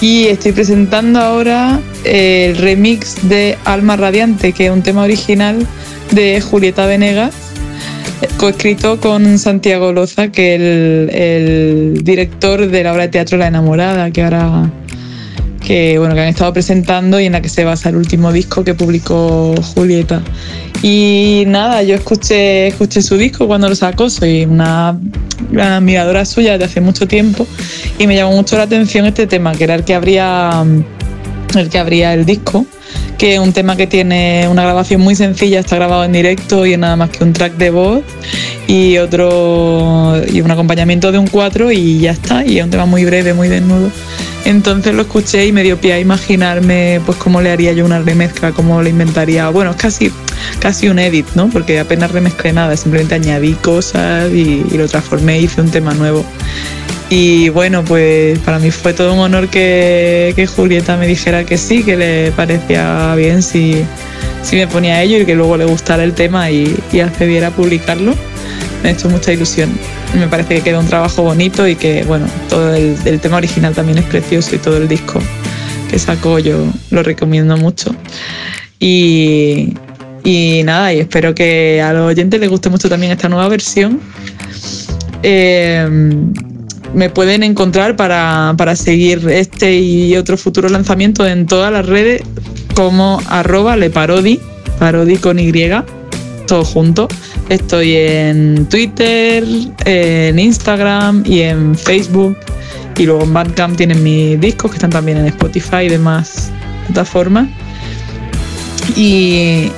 Y 0.00 0.26
estoy 0.28 0.52
presentando 0.52 1.20
ahora 1.20 1.78
el 2.04 2.56
remix 2.56 3.28
de 3.28 3.58
Alma 3.64 3.96
Radiante, 3.96 4.52
que 4.52 4.66
es 4.66 4.70
un 4.70 4.82
tema 4.82 5.02
original 5.02 5.66
de 6.12 6.40
Julieta 6.40 6.86
Venegas, 6.86 7.34
coescrito 8.38 8.98
con 8.98 9.38
Santiago 9.38 9.92
Loza, 9.92 10.28
que 10.28 10.54
es 10.54 10.60
el, 10.60 11.10
el 11.14 12.04
director 12.04 12.66
de 12.66 12.82
la 12.82 12.92
obra 12.92 13.02
de 13.02 13.08
teatro 13.08 13.36
La 13.36 13.48
Enamorada, 13.48 14.10
que 14.10 14.22
ahora 14.22 14.70
que 15.60 15.98
bueno 15.98 16.14
que 16.14 16.22
han 16.22 16.28
estado 16.28 16.52
presentando 16.52 17.20
y 17.20 17.26
en 17.26 17.32
la 17.32 17.42
que 17.42 17.48
se 17.48 17.64
basa 17.64 17.90
el 17.90 17.96
último 17.96 18.32
disco 18.32 18.64
que 18.64 18.74
publicó 18.74 19.54
Julieta. 19.74 20.22
Y 20.82 21.44
nada, 21.46 21.82
yo 21.82 21.94
escuché, 21.94 22.68
escuché 22.68 23.02
su 23.02 23.16
disco 23.16 23.46
cuando 23.46 23.68
lo 23.68 23.74
sacó, 23.74 24.08
soy 24.08 24.44
una 24.44 24.98
admiradora 25.58 26.24
suya 26.24 26.52
desde 26.52 26.64
hace 26.64 26.80
mucho 26.80 27.06
tiempo 27.06 27.46
y 27.98 28.06
me 28.06 28.16
llamó 28.16 28.32
mucho 28.32 28.56
la 28.56 28.62
atención 28.62 29.04
este 29.04 29.26
tema, 29.26 29.52
que 29.52 29.64
era 29.64 29.74
el 29.74 29.84
que 29.84 29.94
abría 29.94 30.64
el 31.58 31.68
que 31.68 31.78
abría 31.78 32.14
el 32.14 32.24
disco, 32.24 32.64
que 33.18 33.34
es 33.34 33.40
un 33.40 33.52
tema 33.52 33.76
que 33.76 33.86
tiene 33.86 34.46
una 34.48 34.62
grabación 34.62 35.00
muy 35.00 35.14
sencilla, 35.14 35.60
está 35.60 35.76
grabado 35.76 36.04
en 36.04 36.12
directo 36.12 36.64
y 36.64 36.72
es 36.74 36.78
nada 36.78 36.96
más 36.96 37.10
que 37.10 37.24
un 37.24 37.32
track 37.32 37.56
de 37.56 37.70
voz 37.70 38.02
y 38.66 38.98
otro 38.98 40.22
y 40.32 40.40
un 40.40 40.50
acompañamiento 40.50 41.12
de 41.12 41.18
un 41.18 41.26
cuatro 41.26 41.72
y 41.72 41.98
ya 41.98 42.12
está, 42.12 42.44
y 42.44 42.58
es 42.58 42.64
un 42.64 42.70
tema 42.70 42.86
muy 42.86 43.04
breve, 43.04 43.34
muy 43.34 43.48
desnudo. 43.48 43.90
Entonces 44.44 44.94
lo 44.94 45.02
escuché 45.02 45.46
y 45.46 45.52
me 45.52 45.62
dio 45.62 45.78
pie 45.78 45.92
a 45.92 46.00
imaginarme 46.00 47.00
pues 47.04 47.18
cómo 47.18 47.40
le 47.40 47.50
haría 47.50 47.72
yo 47.72 47.84
una 47.84 48.00
remezcla, 48.00 48.52
cómo 48.52 48.82
le 48.82 48.90
inventaría, 48.90 49.48
bueno, 49.50 49.72
es 49.72 49.76
casi, 49.76 50.10
casi 50.60 50.88
un 50.88 50.98
edit, 50.98 51.26
¿no? 51.34 51.48
Porque 51.50 51.78
apenas 51.78 52.10
remezclé 52.10 52.52
nada, 52.52 52.76
simplemente 52.76 53.14
añadí 53.14 53.52
cosas 53.54 54.32
y, 54.32 54.64
lo 54.76 54.88
transformé 54.88 55.40
y 55.40 55.44
hice 55.44 55.60
un 55.60 55.70
tema 55.70 55.92
nuevo. 55.94 56.24
Y 57.10 57.48
bueno, 57.50 57.84
pues 57.84 58.38
para 58.40 58.58
mí 58.58 58.70
fue 58.70 58.94
todo 58.94 59.12
un 59.12 59.20
honor 59.20 59.48
que, 59.48 60.48
Julieta 60.56 60.96
me 60.96 61.06
dijera 61.06 61.44
que 61.44 61.58
sí, 61.58 61.82
que 61.82 61.96
le 61.96 62.32
parecía 62.32 63.14
bien 63.16 63.42
si, 63.42 63.84
si 64.42 64.56
me 64.56 64.66
ponía 64.66 65.02
ello 65.02 65.18
y 65.18 65.26
que 65.26 65.34
luego 65.34 65.56
le 65.56 65.64
gustara 65.64 66.02
el 66.02 66.14
tema 66.14 66.50
y, 66.50 66.76
y 66.92 67.00
accediera 67.00 67.48
a 67.48 67.50
publicarlo. 67.50 68.14
Me 68.82 68.88
ha 68.88 68.92
hecho 68.92 69.10
mucha 69.10 69.32
ilusión. 69.32 69.70
Me 70.18 70.26
parece 70.28 70.56
que 70.56 70.60
queda 70.62 70.78
un 70.78 70.86
trabajo 70.86 71.22
bonito 71.22 71.66
y 71.66 71.76
que, 71.76 72.04
bueno, 72.04 72.26
todo 72.48 72.74
el, 72.74 73.20
tema 73.20 73.36
original 73.36 73.74
también 73.74 73.98
es 73.98 74.04
precioso 74.04 74.54
y 74.56 74.58
todo 74.58 74.76
el 74.76 74.88
disco 74.88 75.20
que 75.88 75.98
sacó 75.98 76.38
yo 76.38 76.66
lo 76.90 77.02
recomiendo 77.02 77.56
mucho. 77.56 77.94
Y, 78.78 79.74
y 80.24 80.62
nada, 80.64 80.92
y 80.92 81.00
espero 81.00 81.34
que 81.34 81.80
a 81.82 81.92
los 81.92 82.10
oyentes 82.10 82.40
les 82.40 82.48
guste 82.48 82.70
mucho 82.70 82.88
también 82.88 83.12
esta 83.12 83.28
nueva 83.28 83.48
versión. 83.48 84.00
Eh, 85.22 85.88
me 86.94 87.08
pueden 87.10 87.42
encontrar 87.42 87.96
para, 87.96 88.54
para 88.56 88.74
seguir 88.74 89.28
este 89.28 89.78
y 89.78 90.16
otro 90.16 90.36
futuro 90.36 90.68
lanzamiento 90.68 91.26
en 91.26 91.46
todas 91.46 91.72
las 91.72 91.86
redes 91.86 92.22
como 92.74 93.20
arroba 93.28 93.76
leparodi, 93.76 94.40
parodi 94.78 95.16
con 95.16 95.38
Y, 95.38 95.52
todo 96.46 96.64
junto. 96.64 97.08
Estoy 97.50 97.96
en 97.96 98.66
Twitter, 98.66 99.44
en 99.84 100.38
Instagram 100.38 101.24
y 101.26 101.40
en 101.40 101.76
Facebook. 101.76 102.36
Y 102.96 103.06
luego 103.06 103.24
en 103.24 103.34
Bandcamp 103.34 103.76
tienen 103.76 104.04
mis 104.04 104.40
discos 104.40 104.70
que 104.70 104.76
están 104.76 104.90
también 104.90 105.18
en 105.18 105.26
Spotify 105.26 105.86
y 105.86 105.88
demás 105.88 106.52
plataformas. 106.86 107.48
Y, 108.96 109.72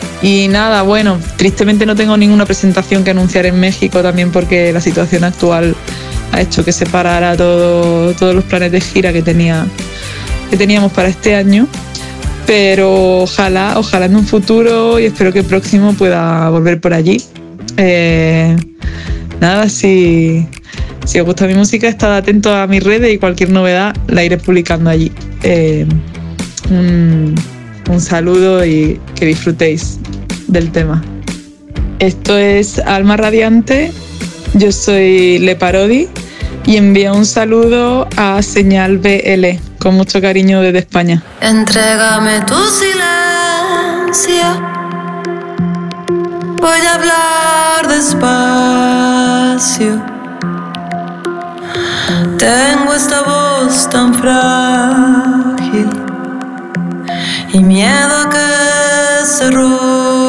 nada, 0.50 0.82
bueno, 0.82 1.18
tristemente 1.37 1.87
no 1.87 1.96
tengo 1.96 2.14
ninguna 2.18 2.44
presentación 2.44 3.04
que 3.04 3.12
anunciar 3.12 3.46
en 3.46 3.58
México 3.58 4.02
también 4.02 4.30
porque 4.32 4.70
la 4.70 4.80
situación 4.82 5.24
actual 5.24 5.74
ha 6.32 6.42
hecho 6.42 6.66
que 6.66 6.72
se 6.72 6.85
parara 6.85 7.38
todo, 7.38 8.12
todos 8.12 8.35
los 8.35 8.44
planes 8.44 8.72
de 8.72 8.82
gira 8.82 9.14
que, 9.14 9.22
que 9.22 10.56
teníamos 10.58 10.92
para 10.92 11.08
este 11.08 11.37
año. 11.37 11.66
Pero 12.46 13.22
ojalá, 13.22 13.78
ojalá 13.78 14.04
en 14.04 14.16
un 14.16 14.26
futuro 14.26 14.98
y 14.98 15.06
espero 15.06 15.32
que 15.32 15.38
el 15.38 15.46
próximo 15.46 15.94
pueda 15.94 16.50
volver 16.50 16.78
por 16.78 16.92
allí. 16.92 17.16
Eh, 17.76 18.56
nada, 19.40 19.68
si, 19.68 20.46
si 21.04 21.20
os 21.20 21.26
gusta 21.26 21.46
mi 21.46 21.54
música, 21.54 21.88
estad 21.88 22.16
atentos 22.16 22.54
a 22.54 22.66
mis 22.66 22.82
redes 22.82 23.12
y 23.12 23.18
cualquier 23.18 23.50
novedad 23.50 23.94
la 24.08 24.24
iré 24.24 24.38
publicando 24.38 24.90
allí. 24.90 25.12
Eh, 25.42 25.87
un, 26.70 27.35
un 27.90 28.00
saludo 28.00 28.64
y 28.64 29.00
que 29.14 29.26
disfrutéis 29.26 29.98
del 30.48 30.70
tema. 30.70 31.02
Esto 31.98 32.37
es 32.37 32.78
Alma 32.80 33.16
Radiante, 33.16 33.92
yo 34.54 34.72
soy 34.72 35.38
Le 35.38 35.54
Parodi 35.56 36.08
y 36.66 36.76
envío 36.76 37.14
un 37.14 37.26
saludo 37.26 38.08
a 38.16 38.42
Señal 38.42 38.98
BL 38.98 39.58
con 39.78 39.94
mucho 39.94 40.20
cariño 40.20 40.61
desde 40.61 40.78
España. 40.80 41.22
Entrégame 41.40 42.40
tu 42.42 42.56
silencio. 42.70 44.42
Voy 46.62 46.81
a 46.87 46.94
hablar 46.94 47.88
despacio. 47.88 48.22
Tengo 52.38 52.94
esta 52.94 53.22
voz 53.22 53.90
tan 53.90 54.14
frágil 54.14 55.90
y 57.53 57.59
miedo 57.64 58.31
que 58.31 59.27
se 59.27 59.51
rompa. 59.51 60.21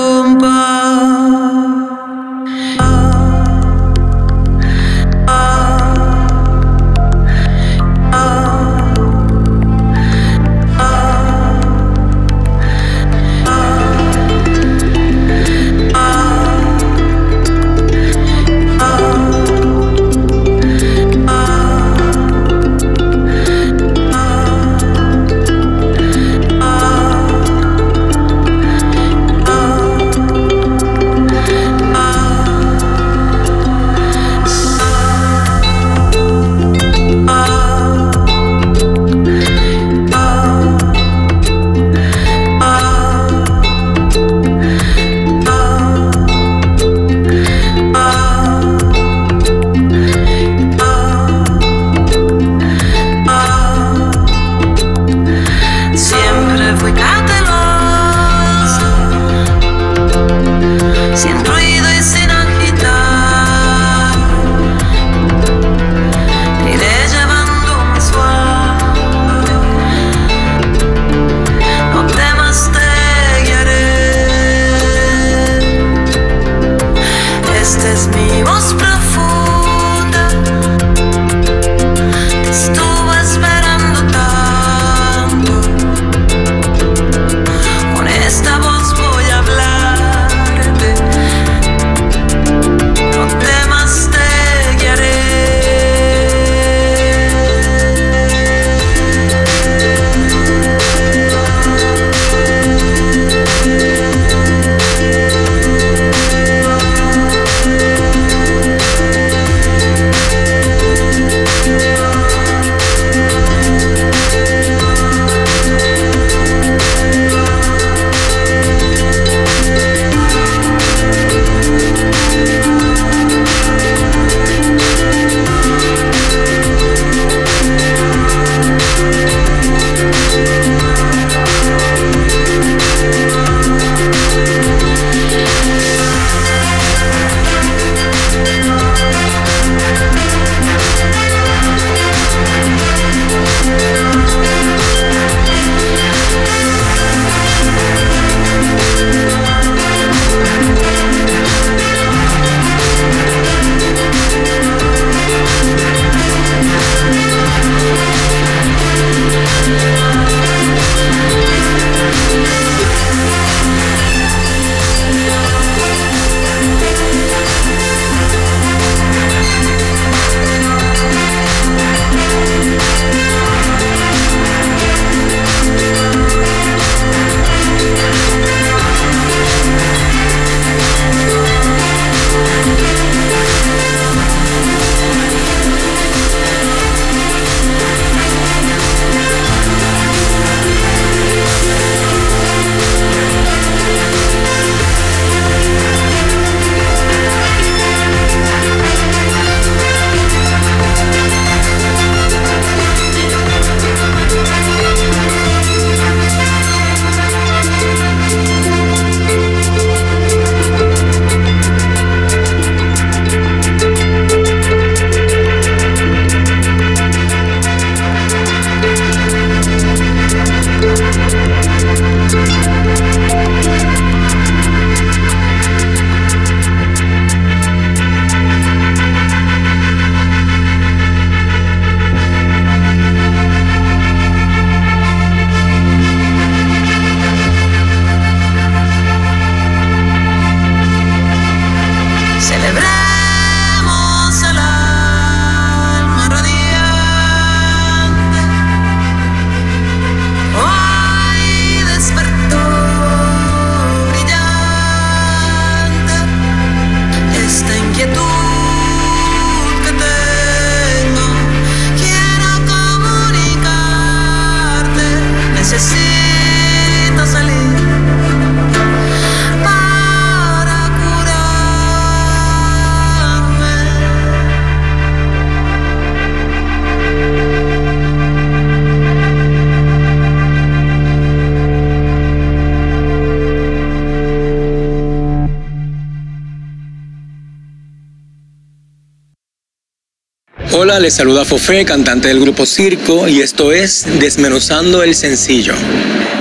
Hola, 290.76 291.00
les 291.00 291.14
saluda 291.14 291.46
Fofé, 291.46 291.86
cantante 291.86 292.30
del 292.30 292.40
grupo 292.40 292.66
Circo, 292.66 293.28
y 293.28 293.42
esto 293.42 293.72
es 293.72 294.08
Desmenuzando 294.20 295.04
el 295.04 295.14
Sencillo. 295.14 295.76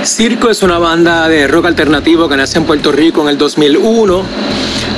Circo 0.03 0.49
es 0.49 0.63
una 0.63 0.79
banda 0.79 1.29
de 1.29 1.47
rock 1.47 1.67
alternativo 1.67 2.27
que 2.27 2.35
nace 2.35 2.57
en 2.57 2.65
Puerto 2.65 2.91
Rico 2.91 3.21
en 3.21 3.27
el 3.27 3.37
2001 3.37 4.25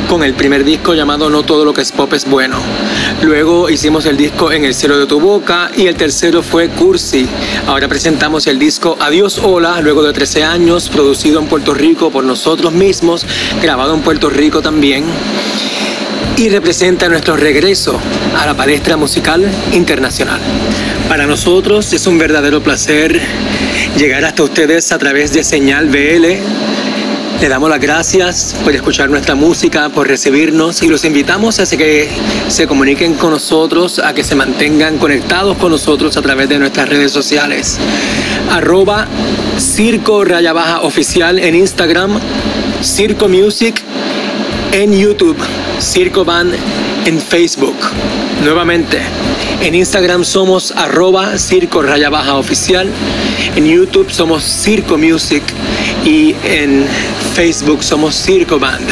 con 0.07 0.23
el 0.23 0.35
primer 0.35 0.63
disco 0.63 0.93
llamado 0.93 1.29
No 1.29 1.43
todo 1.43 1.65
lo 1.65 1.73
que 1.73 1.81
es 1.81 1.91
pop 1.91 2.13
es 2.13 2.29
bueno. 2.29 2.55
Luego 3.23 3.69
hicimos 3.69 4.05
el 4.05 4.15
disco 4.15 4.53
En 4.53 4.63
el 4.63 4.73
cielo 4.73 4.97
de 4.97 5.05
tu 5.05 5.19
boca 5.19 5.69
y 5.75 5.87
el 5.87 5.95
tercero 5.95 6.41
fue 6.41 6.69
Cursi. 6.69 7.27
Ahora 7.67 7.89
presentamos 7.89 8.47
el 8.47 8.57
disco 8.57 8.97
Adiós 9.01 9.41
Hola, 9.43 9.81
luego 9.81 10.01
de 10.01 10.13
13 10.13 10.45
años, 10.45 10.87
producido 10.87 11.41
en 11.41 11.47
Puerto 11.47 11.73
Rico 11.73 12.09
por 12.09 12.23
nosotros 12.23 12.71
mismos, 12.71 13.25
grabado 13.61 13.95
en 13.95 14.01
Puerto 14.01 14.29
Rico 14.29 14.61
también 14.61 15.03
y 16.37 16.49
representa 16.49 17.07
nuestro 17.07 17.37
regreso 17.37 17.99
a 18.37 18.45
la 18.45 18.53
palestra 18.53 18.97
musical 18.97 19.49
internacional. 19.71 20.39
Para 21.07 21.25
nosotros 21.25 21.93
es 21.93 22.07
un 22.07 22.17
verdadero 22.17 22.61
placer 22.61 23.21
llegar 23.97 24.25
hasta 24.25 24.43
ustedes 24.43 24.91
a 24.91 24.97
través 24.97 25.31
de 25.33 25.43
Señal 25.43 25.87
BL. 25.87 26.25
Le 27.41 27.49
damos 27.49 27.69
las 27.69 27.79
gracias 27.79 28.55
por 28.63 28.75
escuchar 28.75 29.09
nuestra 29.09 29.35
música, 29.35 29.89
por 29.89 30.07
recibirnos 30.07 30.81
y 30.81 30.87
los 30.87 31.05
invitamos 31.05 31.59
a 31.59 31.77
que 31.77 32.09
se 32.47 32.67
comuniquen 32.67 33.13
con 33.15 33.31
nosotros, 33.31 33.99
a 33.99 34.13
que 34.13 34.23
se 34.23 34.35
mantengan 34.35 34.97
conectados 34.97 35.57
con 35.57 35.71
nosotros 35.71 36.17
a 36.17 36.21
través 36.21 36.49
de 36.49 36.59
nuestras 36.59 36.89
redes 36.89 37.11
sociales. 37.11 37.77
Arroba 38.51 39.07
Circo 39.57 40.25
Raya 40.25 40.53
Baja 40.53 40.81
Oficial 40.81 41.39
en 41.39 41.55
Instagram, 41.55 42.19
Circo 42.81 43.29
Music 43.29 43.81
en 44.71 44.97
YouTube, 44.97 45.37
Circo 45.79 46.25
Band 46.25 46.53
en 47.05 47.19
Facebook. 47.19 47.75
Nuevamente, 48.43 48.99
en 49.61 49.75
Instagram 49.75 50.23
somos 50.23 50.71
arroba 50.71 51.37
Circo 51.37 51.81
Raya 51.81 52.09
Baja 52.09 52.35
Oficial, 52.35 52.89
en 53.55 53.65
YouTube 53.65 54.11
somos 54.11 54.43
Circo 54.43 54.97
Music 54.97 55.43
y 56.03 56.35
en 56.43 56.85
Facebook 57.33 57.83
somos 57.83 58.15
Circo 58.15 58.59
Band. 58.59 58.87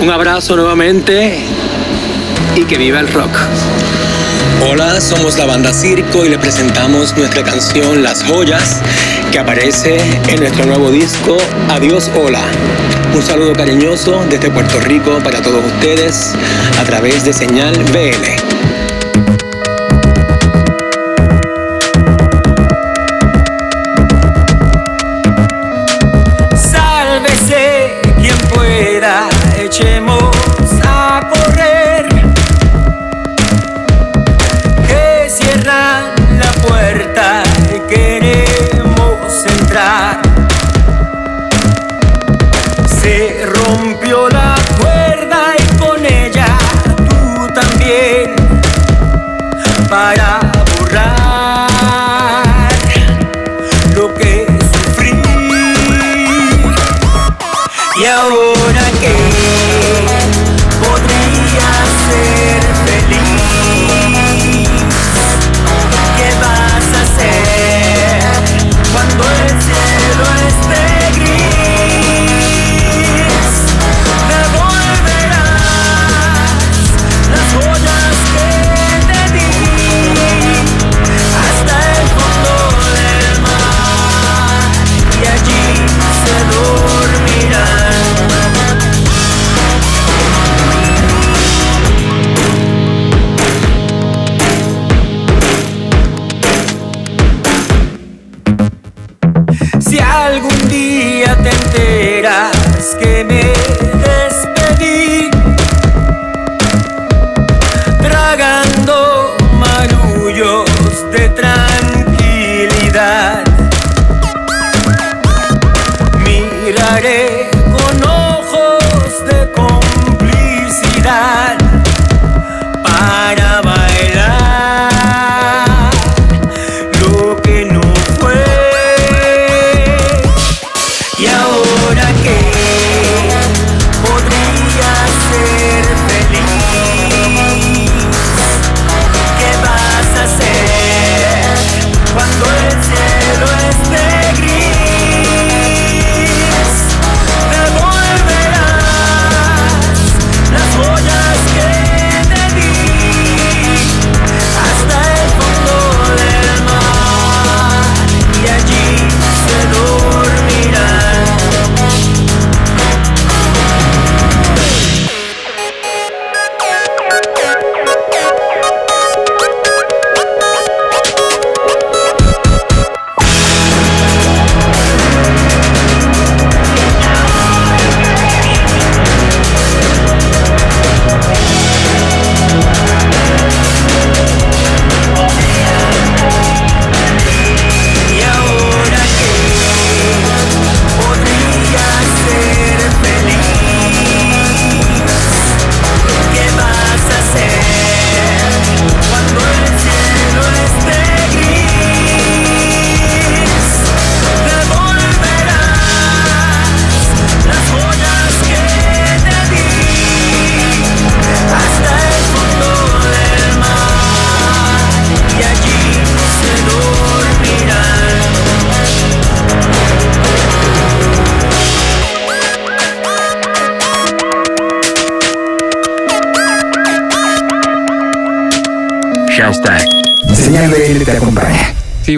Un 0.00 0.10
abrazo 0.10 0.56
nuevamente 0.56 1.38
y 2.56 2.64
que 2.64 2.78
viva 2.78 3.00
el 3.00 3.08
rock. 3.08 3.30
Hola, 4.68 5.00
somos 5.00 5.38
la 5.38 5.46
banda 5.46 5.72
Circo 5.72 6.24
y 6.24 6.28
le 6.28 6.38
presentamos 6.38 7.16
nuestra 7.16 7.42
canción 7.44 8.02
Las 8.02 8.24
Joyas 8.24 8.80
que 9.30 9.38
aparece 9.38 9.98
en 10.28 10.40
nuestro 10.40 10.64
nuevo 10.66 10.90
disco 10.90 11.36
Adiós 11.68 12.10
Hola. 12.14 12.42
Un 13.14 13.22
saludo 13.22 13.52
cariñoso 13.52 14.24
desde 14.28 14.50
Puerto 14.50 14.80
Rico 14.80 15.18
para 15.22 15.40
todos 15.42 15.64
ustedes 15.64 16.34
a 16.78 16.84
través 16.84 17.24
de 17.24 17.32
Señal 17.32 17.74
BL. 17.92 18.47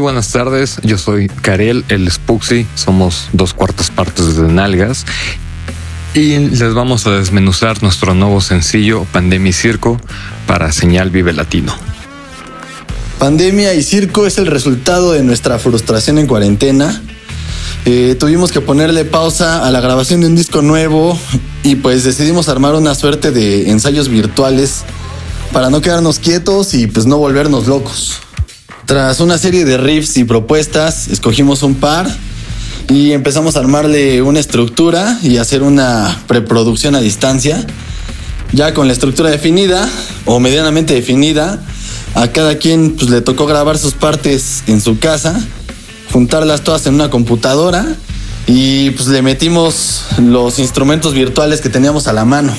Buenas 0.00 0.32
tardes. 0.32 0.78
Yo 0.82 0.98
soy 0.98 1.28
Karel, 1.28 1.84
el 1.88 2.10
Spuxi. 2.10 2.66
Somos 2.74 3.28
dos 3.32 3.54
cuartas 3.54 3.90
partes 3.90 4.36
de 4.36 4.48
Nalgas. 4.48 5.06
Y 6.14 6.38
les 6.38 6.74
vamos 6.74 7.06
a 7.06 7.12
desmenuzar 7.12 7.82
nuestro 7.82 8.14
nuevo 8.14 8.40
sencillo, 8.40 9.06
Pandemia 9.12 9.50
y 9.50 9.52
Circo, 9.52 10.00
para 10.46 10.72
Señal 10.72 11.10
Vive 11.10 11.32
Latino. 11.32 11.72
Pandemia 13.20 13.74
y 13.74 13.82
circo 13.82 14.26
es 14.26 14.38
el 14.38 14.46
resultado 14.46 15.12
de 15.12 15.22
nuestra 15.22 15.58
frustración 15.58 16.18
en 16.18 16.26
cuarentena. 16.26 17.00
Eh, 17.84 18.16
tuvimos 18.18 18.50
que 18.50 18.60
ponerle 18.60 19.04
pausa 19.04 19.64
a 19.66 19.70
la 19.70 19.80
grabación 19.80 20.22
de 20.22 20.26
un 20.26 20.36
disco 20.36 20.62
nuevo 20.62 21.18
y 21.62 21.76
pues 21.76 22.02
decidimos 22.04 22.48
armar 22.48 22.74
una 22.74 22.94
suerte 22.94 23.30
de 23.30 23.70
ensayos 23.70 24.08
virtuales 24.08 24.84
para 25.52 25.70
no 25.70 25.80
quedarnos 25.80 26.18
quietos 26.18 26.74
y 26.74 26.86
pues 26.86 27.06
no 27.06 27.18
volvernos 27.18 27.66
locos. 27.66 28.20
Tras 28.90 29.20
una 29.20 29.38
serie 29.38 29.64
de 29.64 29.78
riffs 29.78 30.16
y 30.16 30.24
propuestas, 30.24 31.06
escogimos 31.06 31.62
un 31.62 31.76
par 31.76 32.12
y 32.88 33.12
empezamos 33.12 33.54
a 33.54 33.60
armarle 33.60 34.20
una 34.20 34.40
estructura 34.40 35.16
y 35.22 35.36
hacer 35.36 35.62
una 35.62 36.20
preproducción 36.26 36.96
a 36.96 37.00
distancia. 37.00 37.64
Ya 38.50 38.74
con 38.74 38.88
la 38.88 38.92
estructura 38.92 39.30
definida 39.30 39.88
o 40.24 40.40
medianamente 40.40 40.92
definida, 40.92 41.62
a 42.16 42.32
cada 42.32 42.58
quien 42.58 42.96
pues, 42.96 43.10
le 43.10 43.20
tocó 43.20 43.46
grabar 43.46 43.78
sus 43.78 43.92
partes 43.94 44.64
en 44.66 44.80
su 44.80 44.98
casa, 44.98 45.40
juntarlas 46.12 46.62
todas 46.62 46.84
en 46.88 46.94
una 46.94 47.10
computadora 47.10 47.86
y 48.48 48.90
pues 48.90 49.06
le 49.06 49.22
metimos 49.22 50.02
los 50.18 50.58
instrumentos 50.58 51.14
virtuales 51.14 51.60
que 51.60 51.68
teníamos 51.68 52.08
a 52.08 52.12
la 52.12 52.24
mano. 52.24 52.52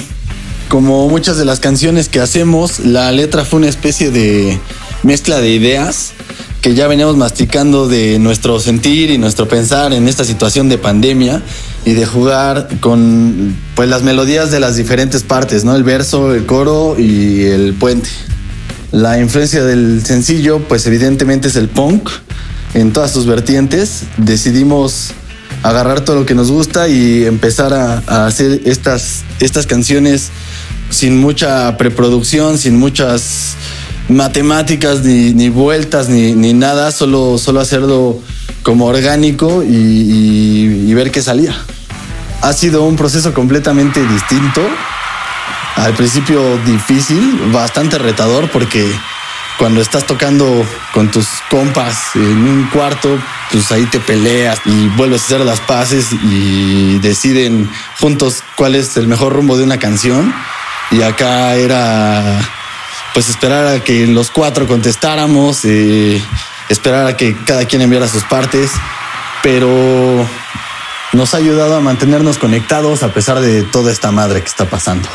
Como 0.69 1.09
muchas 1.09 1.35
de 1.35 1.43
las 1.43 1.59
canciones 1.59 2.07
que 2.07 2.21
hacemos, 2.21 2.79
la 2.79 3.11
letra 3.11 3.43
fue 3.43 3.59
una 3.59 3.67
especie 3.67 4.11
de 4.11 4.57
mezcla 5.03 5.39
de 5.39 5.49
ideas 5.49 6.13
que 6.61 6.75
ya 6.75 6.87
veníamos 6.87 7.17
masticando 7.17 7.87
de 7.87 8.19
nuestro 8.19 8.59
sentir 8.59 9.09
y 9.09 9.17
nuestro 9.17 9.47
pensar 9.47 9.93
en 9.93 10.07
esta 10.07 10.23
situación 10.23 10.69
de 10.69 10.77
pandemia 10.77 11.41
y 11.85 11.93
de 11.93 12.05
jugar 12.05 12.67
con 12.79 13.55
pues 13.75 13.89
las 13.89 14.03
melodías 14.03 14.51
de 14.51 14.59
las 14.59 14.75
diferentes 14.75 15.23
partes, 15.23 15.63
¿no? 15.63 15.75
El 15.75 15.83
verso, 15.83 16.35
el 16.35 16.45
coro 16.45 16.95
y 16.99 17.45
el 17.45 17.73
puente. 17.73 18.09
La 18.91 19.19
influencia 19.19 19.63
del 19.63 20.05
sencillo, 20.05 20.59
pues 20.59 20.85
evidentemente 20.85 21.47
es 21.47 21.55
el 21.55 21.67
punk 21.67 22.09
en 22.75 22.93
todas 22.93 23.11
sus 23.11 23.25
vertientes. 23.25 24.03
Decidimos 24.17 25.13
agarrar 25.63 26.01
todo 26.01 26.17
lo 26.17 26.25
que 26.25 26.35
nos 26.35 26.51
gusta 26.51 26.87
y 26.89 27.25
empezar 27.25 27.73
a, 27.73 28.25
hacer 28.27 28.61
estas, 28.65 29.23
estas 29.39 29.65
canciones 29.65 30.29
sin 30.91 31.17
mucha 31.17 31.77
preproducción, 31.77 32.57
sin 32.57 32.77
muchas 32.77 33.55
matemáticas, 34.11 35.01
ni, 35.01 35.33
ni 35.33 35.49
vueltas, 35.49 36.09
ni, 36.09 36.33
ni, 36.33 36.53
nada, 36.53 36.91
solo, 36.91 37.37
solo 37.37 37.59
hacerlo 37.59 38.19
como 38.63 38.85
orgánico 38.85 39.63
y, 39.63 39.75
y, 39.75 40.85
y 40.89 40.93
ver 40.93 41.11
qué 41.11 41.21
salía. 41.21 41.55
Ha 42.41 42.53
sido 42.53 42.83
un 42.83 42.95
proceso 42.95 43.33
completamente 43.33 44.05
distinto 44.05 44.61
al 45.75 45.93
principio 45.93 46.57
difícil, 46.65 47.51
bastante 47.51 47.97
retador 47.97 48.49
porque 48.51 48.91
cuando 49.57 49.81
estás 49.81 50.05
tocando 50.05 50.65
con 50.93 51.09
tus 51.09 51.27
compas 51.49 52.15
en 52.15 52.21
un 52.21 52.69
cuarto, 52.73 53.17
pues 53.51 53.71
ahí 53.71 53.85
te 53.85 53.99
peleas 53.99 54.59
y 54.65 54.87
vuelves 54.89 55.21
a 55.21 55.25
hacer 55.25 55.41
las 55.41 55.59
paces 55.61 56.07
y 56.23 56.99
deciden 56.99 57.69
juntos 57.99 58.43
cuál 58.55 58.75
es 58.75 58.97
el 58.97 59.07
mejor 59.07 59.33
rumbo 59.33 59.57
de 59.57 59.63
una 59.63 59.77
canción. 59.77 60.33
Y 60.91 61.03
acá 61.03 61.55
era 61.55 62.39
pues 63.13 63.29
esperar 63.29 63.67
a 63.67 63.83
que 63.83 64.07
los 64.07 64.31
cuatro 64.31 64.67
contestáramos, 64.67 65.65
eh, 65.65 66.21
esperar 66.69 67.07
a 67.07 67.17
que 67.17 67.35
cada 67.45 67.65
quien 67.65 67.81
enviara 67.81 68.07
sus 68.07 68.23
partes, 68.23 68.71
pero 69.43 70.27
nos 71.13 71.33
ha 71.33 71.37
ayudado 71.37 71.75
a 71.75 71.81
mantenernos 71.81 72.37
conectados 72.37 73.03
a 73.03 73.13
pesar 73.13 73.39
de 73.39 73.63
toda 73.63 73.91
esta 73.91 74.11
madre 74.11 74.41
que 74.41 74.47
está 74.47 74.65
pasando. 74.65 75.09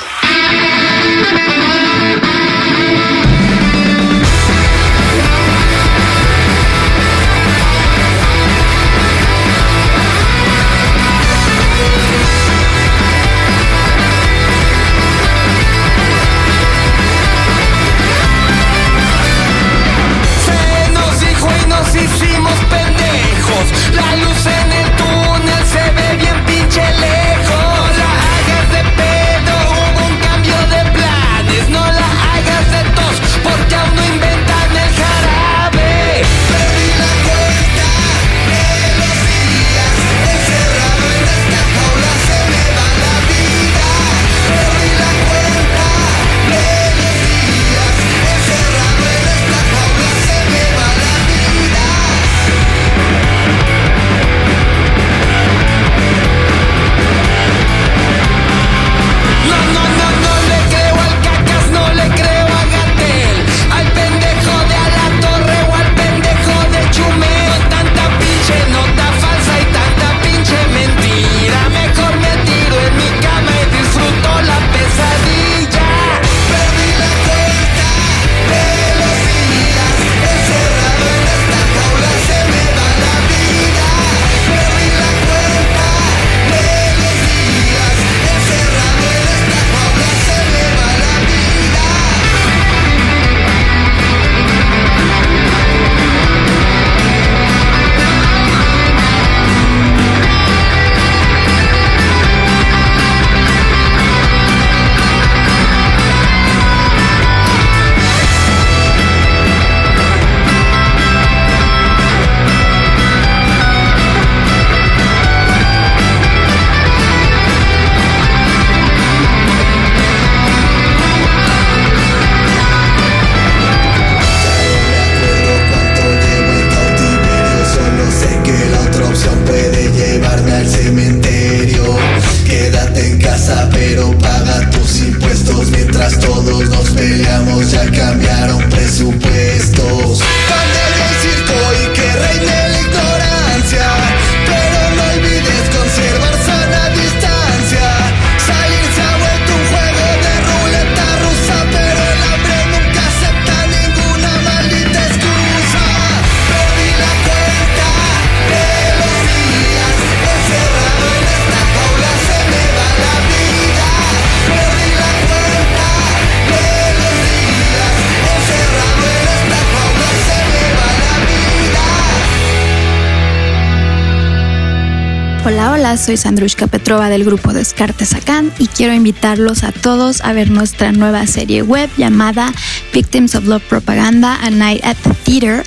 Soy 176.07 176.17
Sandrushka 176.17 176.69
Petrova 176.69 177.09
del 177.09 177.25
grupo 177.25 177.53
Descartes 177.53 178.15
Acán 178.15 178.53
y 178.61 178.69
quiero 178.69 178.95
invitarlos 178.95 179.65
a 179.65 179.73
todos 179.73 180.21
a 180.21 180.33
ver 180.33 180.53
nuestra 180.53 180.93
nueva 180.93 181.27
serie 181.27 181.63
web 181.63 181.91
llamada 181.97 182.53
Victims 182.95 183.35
of 183.35 183.47
Love 183.47 183.65
Propaganda 183.65 184.39
A 184.41 184.51
Night 184.51 184.85
at 184.85 184.97
the 185.03 185.15
Theater. 185.25 185.67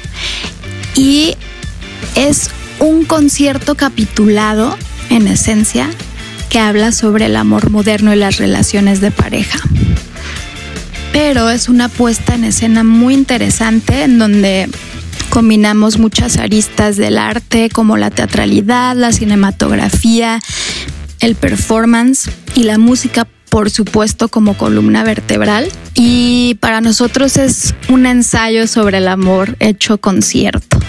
Y 0.95 1.35
es 2.15 2.51
un 2.79 3.03
concierto 3.03 3.75
capitulado, 3.75 4.77
en 5.09 5.27
esencia, 5.27 5.89
que 6.49 6.59
habla 6.59 6.93
sobre 6.93 7.25
el 7.25 7.35
amor 7.35 7.69
moderno 7.69 8.13
y 8.13 8.17
las 8.17 8.37
relaciones 8.37 9.01
de 9.01 9.11
pareja. 9.11 9.59
Pero 11.11 11.49
es 11.49 11.67
una 11.67 11.89
puesta 11.89 12.35
en 12.35 12.45
escena 12.45 12.85
muy 12.85 13.13
interesante 13.13 14.03
en 14.03 14.17
donde 14.17 14.69
combinamos 15.29 15.97
muchas 15.99 16.37
aristas 16.37 16.97
del 16.97 17.17
arte 17.17 17.69
como 17.69 17.97
la 17.97 18.09
teatralidad, 18.09 18.95
la 18.95 19.11
cinematografía, 19.11 20.39
el 21.19 21.35
performance 21.35 22.29
y 22.55 22.63
la 22.63 22.77
música, 22.77 23.27
por 23.49 23.69
supuesto, 23.69 24.27
como 24.27 24.55
columna 24.57 25.03
vertebral. 25.03 25.69
Y 25.93 26.57
para 26.59 26.81
nosotros 26.81 27.37
es 27.37 27.73
un 27.89 28.05
ensayo 28.05 28.67
sobre 28.67 28.97
el 28.97 29.07
amor 29.07 29.55
hecho 29.59 29.99
concierto. 29.99 30.79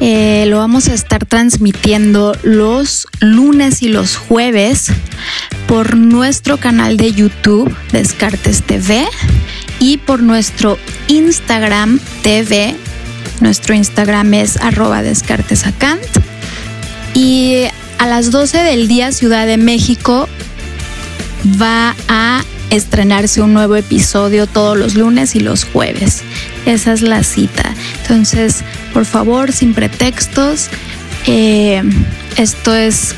Eh, 0.00 0.44
lo 0.48 0.58
vamos 0.58 0.88
a 0.88 0.94
estar 0.94 1.24
transmitiendo 1.24 2.36
los 2.42 3.06
lunes 3.20 3.82
y 3.82 3.88
los 3.88 4.16
jueves 4.16 4.88
por 5.66 5.96
nuestro 5.96 6.58
canal 6.58 6.96
de 6.96 7.12
YouTube 7.12 7.74
Descartes 7.92 8.62
TV 8.62 9.06
y 9.78 9.98
por 9.98 10.22
nuestro 10.22 10.78
Instagram 11.08 12.00
TV. 12.22 12.74
Nuestro 13.40 13.74
Instagram 13.74 14.34
es 14.34 14.56
arroba 14.56 15.02
descartesacant. 15.02 16.02
Y 17.14 17.64
a 17.98 18.06
las 18.06 18.30
12 18.30 18.58
del 18.58 18.88
día 18.88 19.12
Ciudad 19.12 19.46
de 19.46 19.56
México 19.56 20.28
va 21.60 21.94
a 22.08 22.42
estrenarse 22.70 23.40
un 23.40 23.54
nuevo 23.54 23.76
episodio 23.76 24.46
todos 24.46 24.76
los 24.76 24.94
lunes 24.94 25.34
y 25.34 25.40
los 25.40 25.64
jueves. 25.64 26.22
Esa 26.66 26.92
es 26.92 27.02
la 27.02 27.22
cita. 27.22 27.74
Entonces, 28.02 28.62
por 28.92 29.04
favor, 29.04 29.52
sin 29.52 29.74
pretextos, 29.74 30.68
eh, 31.26 31.82
esto 32.36 32.74
es 32.74 33.14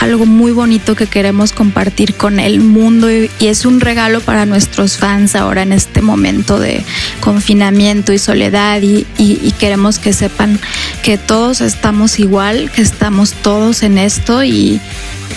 algo 0.00 0.26
muy 0.26 0.52
bonito 0.52 0.94
que 0.94 1.06
queremos 1.06 1.52
compartir 1.52 2.14
con 2.14 2.38
el 2.38 2.60
mundo 2.60 3.10
y, 3.10 3.30
es 3.40 3.64
un 3.64 3.80
regalo 3.80 4.20
para 4.20 4.46
nuestros 4.46 4.98
fans 4.98 5.34
ahora 5.34 5.62
en 5.62 5.72
este 5.72 6.02
momento 6.02 6.58
de 6.58 6.84
confinamiento 7.20 8.12
y 8.12 8.18
soledad 8.18 8.82
y, 8.82 9.06
y- 9.18 9.38
y 9.42 9.52
queremos 9.58 9.98
que 9.98 10.12
sepan 10.12 10.58
que 11.02 11.16
todos 11.18 11.60
estamos 11.60 12.18
igual, 12.18 12.70
que 12.72 12.82
estamos 12.82 13.32
todos 13.32 13.82
en 13.82 13.98
esto 13.98 14.44
y, 14.44 14.80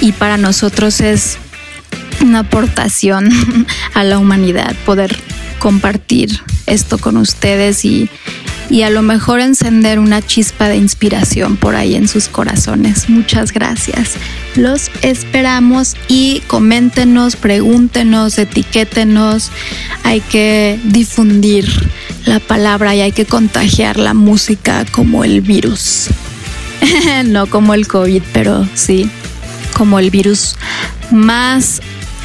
y 0.01 0.11
para 0.13 0.37
nosotros 0.37 0.99
es 1.01 1.37
una 2.21 2.39
aportación 2.39 3.29
a 3.93 4.03
la 4.03 4.17
humanidad 4.17 4.75
poder 4.85 5.15
compartir 5.59 6.39
esto 6.65 6.97
con 6.97 7.17
ustedes 7.17 7.85
y, 7.85 8.09
y 8.69 8.83
a 8.83 8.89
lo 8.89 9.01
mejor 9.01 9.39
encender 9.39 9.99
una 9.99 10.21
chispa 10.21 10.67
de 10.67 10.77
inspiración 10.77 11.57
por 11.57 11.75
ahí 11.75 11.95
en 11.95 12.07
sus 12.07 12.27
corazones. 12.27 13.09
Muchas 13.09 13.51
gracias. 13.51 14.15
Los 14.55 14.91
esperamos 15.01 15.95
y 16.07 16.41
coméntenos, 16.47 17.35
pregúntenos, 17.35 18.37
etiquétenos. 18.37 19.51
Hay 20.03 20.21
que 20.21 20.79
difundir 20.85 21.67
la 22.25 22.39
palabra 22.39 22.95
y 22.95 23.01
hay 23.01 23.11
que 23.11 23.25
contagiar 23.25 23.97
la 23.97 24.13
música 24.13 24.85
como 24.91 25.23
el 25.23 25.41
virus. 25.41 26.09
no 27.25 27.47
como 27.47 27.73
el 27.73 27.87
COVID, 27.87 28.21
pero 28.33 28.67
sí 28.75 29.09
como 29.73 29.97
el 29.97 30.09
virus 30.09 30.57
más 31.09 31.81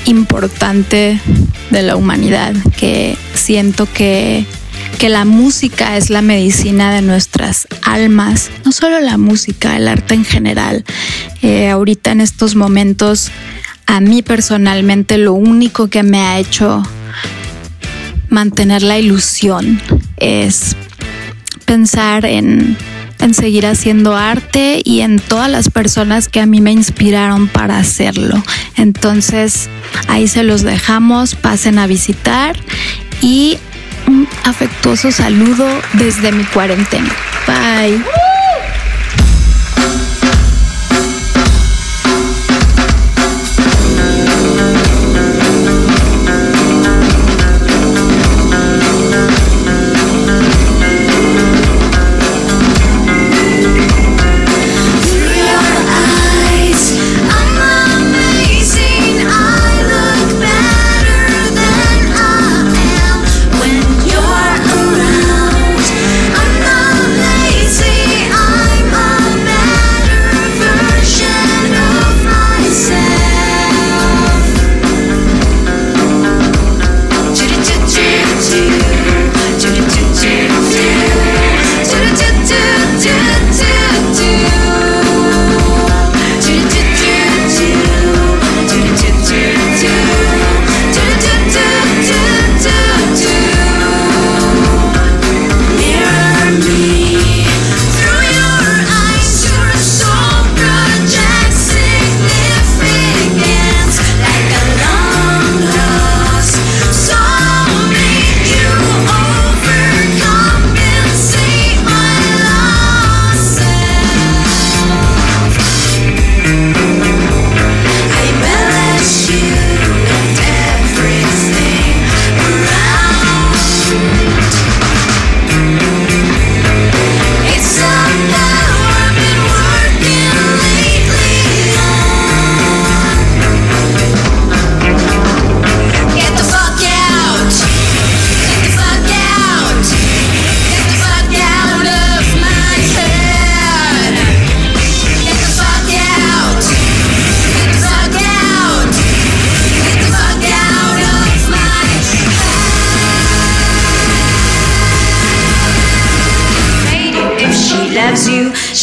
importante 0.07 1.21
de 1.71 1.83
la 1.83 1.95
humanidad, 1.95 2.53
que 2.77 3.17
siento 3.35 3.87
que, 3.95 4.45
que 4.99 5.09
la 5.09 5.25
música 5.25 5.97
es 5.97 6.11
la 6.11 6.23
medicina 6.23 6.93
de 6.93 7.03
nuestras 7.03 7.67
almas, 7.83 8.51
no 8.65 8.73
solo 8.73 9.01
la 9.01 9.19
música, 9.19 9.77
el 9.77 9.89
arte 9.89 10.15
en 10.15 10.25
general. 10.25 10.85
Eh, 11.43 11.69
ahorita 11.69 12.13
en 12.13 12.21
estos 12.21 12.55
momentos, 12.55 13.31
a 13.87 14.01
mí 14.01 14.23
personalmente 14.23 15.19
lo 15.19 15.35
único 15.35 15.89
que 15.89 16.03
me 16.03 16.21
ha 16.21 16.39
hecho 16.39 16.83
mantener 18.29 18.83
la 18.83 18.99
ilusión 18.99 19.81
es 20.17 20.77
pensar 21.65 22.25
en, 22.25 22.77
en 23.21 23.35
seguir 23.35 23.67
haciendo 23.67 24.17
arte 24.17 24.81
y 24.85 25.01
en 25.01 25.19
todas 25.19 25.51
las 25.51 25.71
personas 25.71 26.29
que 26.29 26.41
a 26.41 26.47
mí 26.47 26.61
me 26.61 26.73
inspiraron 26.73 27.49
para 27.49 27.79
hacerlo. 27.79 28.43
Entonces, 28.77 29.69
ahí 30.09 30.29
se 30.29 30.43
los 30.43 30.63
dejamos, 30.63 31.35
pasen 31.35 31.79
a 31.79 31.87
visitar 31.87 32.57
y 33.23 33.59
un 34.09 34.29
afectuoso 34.45 35.11
saludo 35.11 35.67
desde 35.95 36.33
mi 36.33 36.45
cuarentena. 36.45 37.11
Bye. 37.47 38.24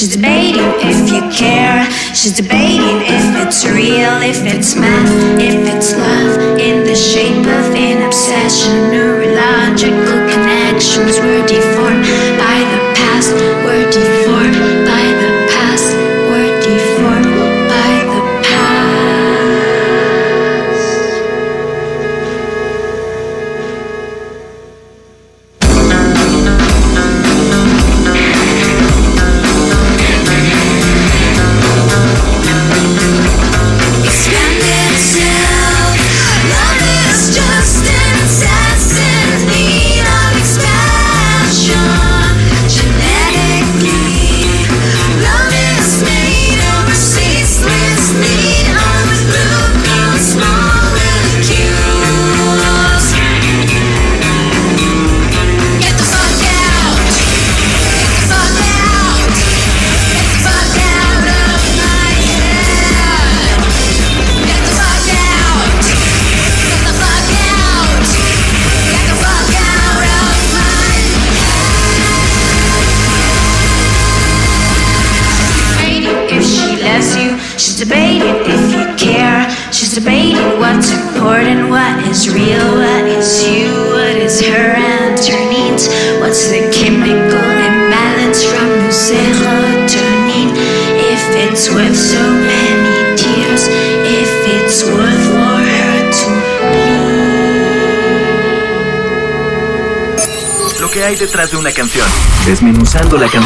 She's 0.02 0.16
debating 0.16 0.74
if 0.82 1.14
you 1.14 1.22
care. 1.30 1.86
She's 2.16 2.34
debating 2.34 3.06
if 3.06 3.45
it's 3.45 3.64
real, 3.68 4.18
if 4.26 4.41
it's 4.52 4.76
math, 4.76 5.39
if 5.39 5.54
it's 5.76 5.93
love 5.95 6.58
in 6.58 6.84
the 6.84 6.95
shape 6.95 7.45
of 7.45 7.76
an 7.78 8.02
obsession. 8.02 8.89
Neurological 8.89 10.26
connections 10.26 11.20
were 11.20 11.45
deformed 11.45 11.91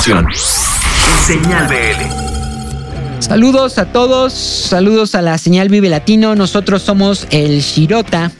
En 0.07 0.23
Señal 1.25 1.67
BL. 1.67 3.19
Saludos 3.19 3.79
a 3.79 3.85
todos, 3.85 4.33
saludos 4.33 5.15
a 5.15 5.23
la 5.23 5.39
señal 5.39 5.69
Vive 5.69 5.89
Latino. 5.89 6.35
Nosotros 6.35 6.83
somos 6.83 7.25
el 7.31 7.61
Shirota. 7.61 8.31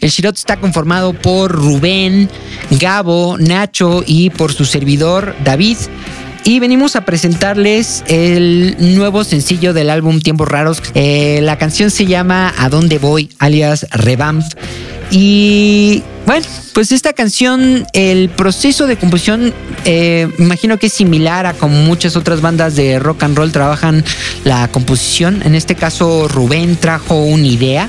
El 0.00 0.10
Shirota 0.10 0.38
está 0.38 0.56
conformado 0.58 1.14
por 1.14 1.50
Rubén, 1.50 2.30
Gabo, 2.70 3.36
Nacho 3.36 4.04
y 4.06 4.30
por 4.30 4.52
su 4.52 4.64
servidor 4.64 5.34
David. 5.42 5.78
Y 6.44 6.60
venimos 6.60 6.94
a 6.94 7.04
presentarles 7.04 8.04
el 8.06 8.76
nuevo 8.78 9.24
sencillo 9.24 9.72
del 9.72 9.90
álbum 9.90 10.20
Tiempos 10.20 10.46
Raros. 10.46 10.80
Eh, 10.94 11.40
la 11.42 11.58
canción 11.58 11.90
se 11.90 12.06
llama 12.06 12.54
A 12.58 12.68
dónde 12.68 12.98
voy, 12.98 13.30
alias 13.40 13.88
Revamp. 13.90 14.44
Y 15.10 16.04
bueno, 16.28 16.44
pues 16.74 16.92
esta 16.92 17.14
canción, 17.14 17.86
el 17.94 18.28
proceso 18.28 18.86
de 18.86 18.98
composición, 18.98 19.54
eh, 19.86 20.28
imagino 20.38 20.78
que 20.78 20.88
es 20.88 20.92
similar 20.92 21.46
a 21.46 21.54
como 21.54 21.80
muchas 21.84 22.16
otras 22.16 22.42
bandas 22.42 22.76
de 22.76 22.98
rock 22.98 23.22
and 23.22 23.34
roll 23.34 23.50
trabajan 23.50 24.04
la 24.44 24.68
composición. 24.68 25.40
En 25.46 25.54
este 25.54 25.74
caso, 25.74 26.28
Rubén 26.28 26.76
trajo 26.76 27.14
una 27.14 27.46
idea 27.46 27.88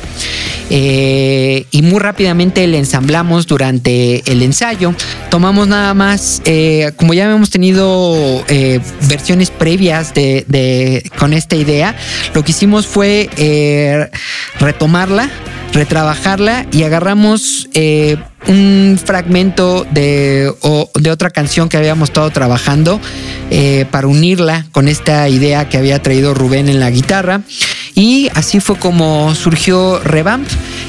eh, 0.69 1.65
y 1.69 1.81
muy 1.81 1.99
rápidamente 1.99 2.65
la 2.67 2.77
ensamblamos 2.77 3.45
durante 3.45 4.23
el 4.31 4.41
ensayo. 4.41 4.93
Tomamos 5.29 5.67
nada 5.67 5.93
más, 5.93 6.41
eh, 6.45 6.93
como 6.95 7.13
ya 7.13 7.29
hemos 7.29 7.49
tenido 7.49 8.15
eh, 8.47 8.79
versiones 9.09 9.51
previas 9.51 10.13
de, 10.13 11.03
con 11.17 11.33
esta 11.33 11.57
idea, 11.57 11.93
lo 12.33 12.41
que 12.45 12.51
hicimos 12.51 12.87
fue 12.87 14.09
retomarla, 14.59 15.29
retrabajarla 15.73 16.65
y 16.71 16.83
agarramos 16.83 17.69
eh, 17.73 18.17
un 18.47 18.99
fragmento 19.03 19.85
de, 19.91 20.51
o- 20.61 20.89
de 20.99 21.11
otra 21.11 21.29
canción 21.29 21.69
que 21.69 21.77
habíamos 21.77 22.09
estado 22.09 22.29
trabajando 22.31 22.99
eh, 23.51 23.85
para 23.91 24.07
unirla 24.07 24.65
con 24.71 24.87
esta 24.87 25.27
idea 25.29 25.69
que 25.69 25.77
había 25.77 26.01
traído 26.01 26.33
Rubén 26.33 26.69
en 26.69 26.79
la 26.79 26.89
guitarra. 26.89 27.41
Y 27.95 28.29
así 28.33 28.59
fue 28.61 28.77
como 28.77 29.35
surgió 29.35 29.99
Revamp. 30.03 30.47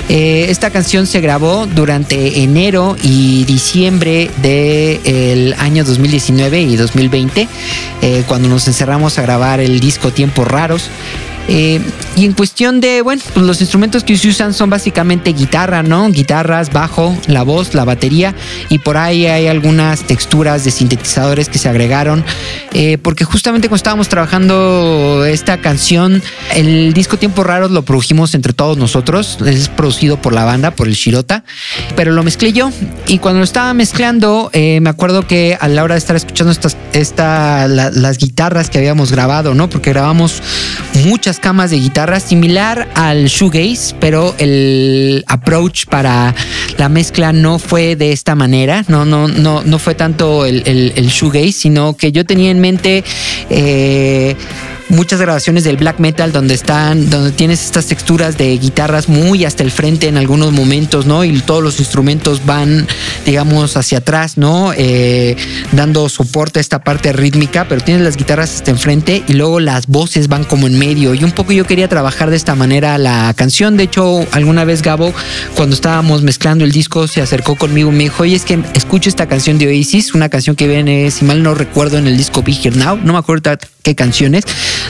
Eh, 0.09 0.47
esta 0.49 0.71
canción 0.71 1.07
se 1.07 1.21
grabó 1.21 1.67
durante 1.67 2.43
enero 2.43 2.97
y 3.03 3.45
diciembre 3.45 4.31
del 4.43 5.55
año 5.59 5.85
2019 5.85 6.61
y 6.63 6.77
2020, 6.77 7.49
eh, 8.03 8.23
cuando 8.29 8.49
nos 8.49 8.67
encerramos 8.69 9.19
a 9.19 9.23
grabar 9.23 9.61
el 9.61 9.81
disco 9.81 10.13
Tiempos 10.13 10.47
Raros. 10.47 10.89
Eh, 11.53 11.81
y 12.17 12.25
en 12.27 12.33
cuestión 12.33 12.81
de, 12.81 13.03
bueno, 13.03 13.21
pues 13.35 13.45
los 13.45 13.61
instrumentos 13.61 14.05
que 14.05 14.17
se 14.17 14.29
usan 14.29 14.55
son 14.55 14.71
básicamente 14.71 15.33
guitarra, 15.33 15.83
¿no? 15.83 16.09
Guitarras, 16.11 16.73
bajo, 16.73 17.17
la 17.27 17.43
voz, 17.43 17.75
la 17.75 17.85
batería 17.85 18.37
y 18.69 18.79
por 18.79 18.97
ahí 18.97 19.27
hay 19.27 19.49
algunas 19.49 20.05
texturas 20.05 20.63
de 20.65 20.71
sintetizadores 20.71 21.49
que 21.49 21.59
se 21.59 21.69
agregaron. 21.69 22.25
eh, 22.73 22.99
porque 23.03 23.25
justamente 23.25 23.69
cuando 23.69 23.77
estábamos 23.79 24.09
trabajando 24.09 25.25
esta 25.27 25.61
canción, 25.61 26.23
el 26.55 26.93
disco 26.93 27.17
Tiempos 27.17 27.45
Raros 27.45 27.73
lo 27.73 27.83
produjimos 27.83 28.35
entre 28.35 28.53
todos 28.53 28.79
nosotros. 28.79 29.39
Es 29.45 29.69
producido 29.69 30.21
por 30.23 30.33
la 30.33 30.45
banda, 30.45 30.71
por 30.71 30.87
el 30.87 30.95
Shirota, 30.95 31.43
pero 31.97 32.13
lo 32.13 32.23
mezclé 32.23 32.53
yo. 32.53 32.71
Y 33.09 33.19
cuando 33.19 33.39
lo 33.39 33.45
estaba 33.45 33.75
mezclando, 33.75 34.51
eh, 34.53 34.79
me 34.81 34.89
acuerdo 34.91 35.27
que 35.27 35.59
a 35.61 35.67
la 35.67 35.83
hora 35.83 35.95
de 35.97 35.99
estar 35.99 36.15
escuchando 36.15 36.53
estas, 36.53 36.77
esta, 36.93 37.67
la- 37.67 37.91
las 37.91 38.19
guitarras 38.19 38.71
que 38.71 38.79
habíamos 38.79 39.11
grabado, 39.11 39.55
¿no? 39.55 39.69
Porque 39.69 39.91
grabamos 39.91 40.43
muchas 41.05 41.40
camas 41.41 41.71
de 41.71 41.79
guitarra 41.79 42.21
similar 42.21 42.89
al 42.95 43.27
shoegaze, 43.27 43.95
pero 43.99 44.35
el 44.39 45.25
approach 45.27 45.87
para 45.87 46.35
la 46.79 46.89
mezcla 46.89 47.33
no 47.33 47.59
fue 47.59 47.97
de 47.97 48.13
esta 48.13 48.35
manera, 48.35 48.85
no, 48.89 49.05
no, 49.05 49.29
no, 49.29 49.63
no 49.63 49.79
fue 49.79 49.95
tanto 49.95 50.45
el, 50.47 50.63
el, 50.67 50.93
el 50.97 51.07
shoegaze, 51.09 51.53
sino 51.53 51.97
que 51.97 52.13
yo 52.13 52.25
tenía 52.25 52.51
en 52.51 52.61
mente 52.61 53.05
eh, 53.49 54.37
muchas 54.91 55.21
grabaciones 55.21 55.65
del 55.65 55.77
black 55.77 55.99
metal 55.99 56.33
donde 56.33 56.55
están, 56.55 57.09
donde 57.11 57.33
tienes 57.33 57.65
estas 57.65 57.87
texturas 57.87 58.37
de 58.37 58.57
guitarras 58.59 59.09
muy 59.09 59.45
hasta 59.45 59.63
el 59.63 59.71
frente 59.71 60.09
en 60.09 60.17
algunos 60.17 60.53
momentos, 60.53 61.07
¿no? 61.07 61.25
Y 61.25 61.41
todos 61.41 61.63
los 61.63 61.79
instrumentos 61.79 62.45
van, 62.45 62.87
digamos, 63.25 63.77
hacia 63.77 63.99
atrás, 63.99 64.37
¿no? 64.37 64.73
Eh, 64.77 65.37
dando 65.73 66.09
soporte 66.09 66.59
a 66.59 66.63
esta 66.63 66.83
parte 66.83 67.13
rítmica, 67.13 67.67
pero 67.69 67.81
tienes 67.81 68.03
las 68.03 68.17
guitarras 68.17 68.57
hasta 68.57 68.71
enfrente 68.71 69.23
y 69.27 69.33
luego 69.35 69.61
las 69.61 69.87
voces 69.87 70.29
van 70.29 70.45
como 70.45 70.67
en 70.67 70.79
medio. 70.79 71.15
Y 71.15 71.25
un 71.25 71.33
poco 71.33 71.53
yo 71.53 71.65
quería 71.65 71.89
trabajar 71.89 72.31
de 72.31 72.37
esta 72.37 72.55
manera 72.55 72.99
la 72.99 73.33
canción. 73.37 73.77
De 73.77 73.85
hecho, 73.85 74.27
alguna 74.33 74.65
vez 74.65 74.83
Gabo, 74.83 75.13
cuando 75.55 75.75
estábamos 75.75 76.23
mezclando 76.23 76.65
el 76.65 76.73
disco, 76.73 77.07
se 77.07 77.23
acercó 77.23 77.57
conmigo 77.57 77.91
y 77.91 77.95
me 77.95 78.03
dijo, 78.05 78.23
oye, 78.23 78.37
es 78.37 78.45
que 78.45 78.59
escucho 78.75 79.09
esta 79.09 79.27
canción 79.27 79.59
de 79.59 79.69
Oasis, 79.69 80.15
una 80.15 80.29
canción 80.29 80.57
que 80.57 80.67
viene, 80.67 81.11
si 81.11 81.25
mal 81.25 81.43
no 81.43 81.55
recuerdo, 81.55 81.99
en 81.99 82.07
el 82.07 82.17
disco 82.17 82.43
Be 82.43 82.53
Here 82.53 82.77
Now, 82.77 82.97
no 82.97 83.13
me 83.13 83.19
acuerdo 83.19 83.41
qué 83.83 83.95
canciones, 83.95 84.45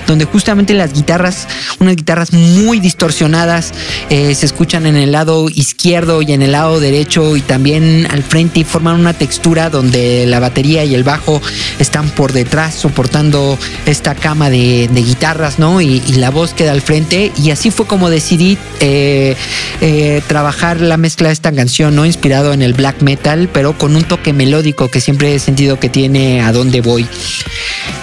donde 0.07 0.25
justamente 0.25 0.75
las 0.75 0.93
guitarras, 0.93 1.47
unas 1.79 1.97
guitarras 1.97 2.33
muy 2.33 2.81
distorsionadas, 2.81 3.73
eh, 4.11 4.35
se 4.35 4.47
escuchan 4.47 4.87
en 4.87 4.97
el 4.97 5.13
lado 5.13 5.49
izquierdo 5.49 6.23
y 6.23 6.33
en 6.33 6.43
el 6.43 6.53
lado 6.53 6.81
derecho 6.81 7.37
y 7.37 7.41
también 7.41 8.07
al 8.11 8.23
frente 8.23 8.61
y 8.61 8.65
forman 8.65 8.99
una 8.99 9.13
textura 9.13 9.71
donde 9.71 10.27
la 10.27 10.41
batería 10.41 10.85
y 10.85 10.95
el 10.95 11.05
bajo 11.05 11.41
están 11.79 12.11
por 12.11 12.33
detrás 12.33 12.75
soportando 12.75 13.59
esta 13.87 14.15
cama 14.15 14.51
de, 14.51 14.89
de 14.93 15.03
guitarras, 15.03 15.59
¿no? 15.59 15.81
Y, 15.81 16.03
y 16.07 16.15
la 16.15 16.31
voz 16.31 16.55
queda 16.55 16.73
al 16.73 16.83
frente 16.83 17.33
y 17.43 17.51
así 17.51 17.71
fue 17.71 17.87
como 17.87 18.11
decidí 18.11 18.59
eh, 18.81 19.37
eh, 19.81 20.23
trabajar 20.27 20.81
la 20.81 20.97
mezcla 20.97 21.29
de 21.29 21.35
esta 21.35 21.53
canción, 21.53 21.95
¿no? 21.95 22.07
Inspirado 22.07 22.53
en 22.53 22.63
el 22.63 22.73
black 22.73 23.03
metal, 23.03 23.49
pero 23.53 23.77
con 23.77 23.97
un 23.97 24.05
toque 24.05 24.33
melódico 24.33 24.89
que 24.89 25.01
siempre 25.01 25.35
he 25.35 25.39
sentido 25.39 25.79
que 25.79 25.89
tiene 25.89 26.41
a 26.41 26.53
dónde 26.53 26.81
voy. 26.81 27.07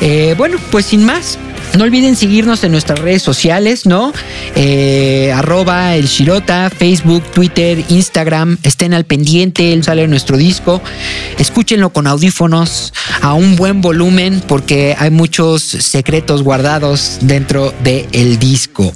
Eh, 0.02 0.36
bueno, 0.38 0.58
pues 0.72 0.77
sin 0.82 1.06
más. 1.06 1.38
No 1.76 1.84
olviden 1.84 2.16
seguirnos 2.16 2.64
en 2.64 2.72
nuestras 2.72 3.00
redes 3.00 3.22
sociales, 3.22 3.86
¿no? 3.86 4.12
Eh, 4.56 5.32
arroba 5.36 5.96
el 5.96 6.08
Shirota, 6.08 6.72
Facebook, 6.72 7.24
Twitter, 7.32 7.84
Instagram. 7.90 8.58
Estén 8.64 8.94
al 8.94 9.06
pendiente, 9.06 9.78
sale 9.84 10.08
nuestro 10.08 10.38
disco. 10.38 10.82
Escúchenlo 11.38 11.92
con 11.92 12.08
audífonos 12.08 12.94
a 13.22 13.34
un 13.34 13.56
buen 13.56 13.82
volumen 13.82 14.42
porque 14.48 14.96
hay 14.98 15.12
muchos 15.12 15.62
secretos 15.62 16.42
guardados 16.42 17.20
dentro 17.22 17.74
del 17.84 18.40
disco. 18.40 18.94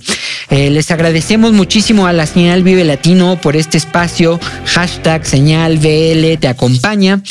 Eh, 0.50 0.70
les 0.72 0.90
agradecemos 0.90 1.54
muchísimo 1.54 2.08
a 2.08 2.14
la 2.14 2.26
señal 2.26 2.64
Vive 2.64 2.84
Latino 2.84 3.40
por 3.40 3.56
este 3.56 3.78
espacio. 3.78 4.40
Hashtag 4.66 5.26
señal 5.26 5.80
te 5.80 6.48
acompaña. 6.48 7.22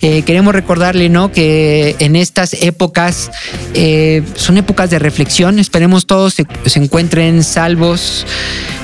Eh, 0.00 0.22
queremos 0.22 0.54
recordarle, 0.54 1.08
¿no? 1.08 1.32
Que 1.32 1.96
en 1.98 2.14
estas 2.14 2.52
épocas 2.52 3.30
son 4.36 4.58
épocas 4.58 4.87
de 4.90 4.98
reflexión. 4.98 5.58
Esperemos 5.58 6.06
todos 6.06 6.34
se, 6.34 6.46
se 6.66 6.78
encuentren 6.78 7.42
salvos 7.42 8.26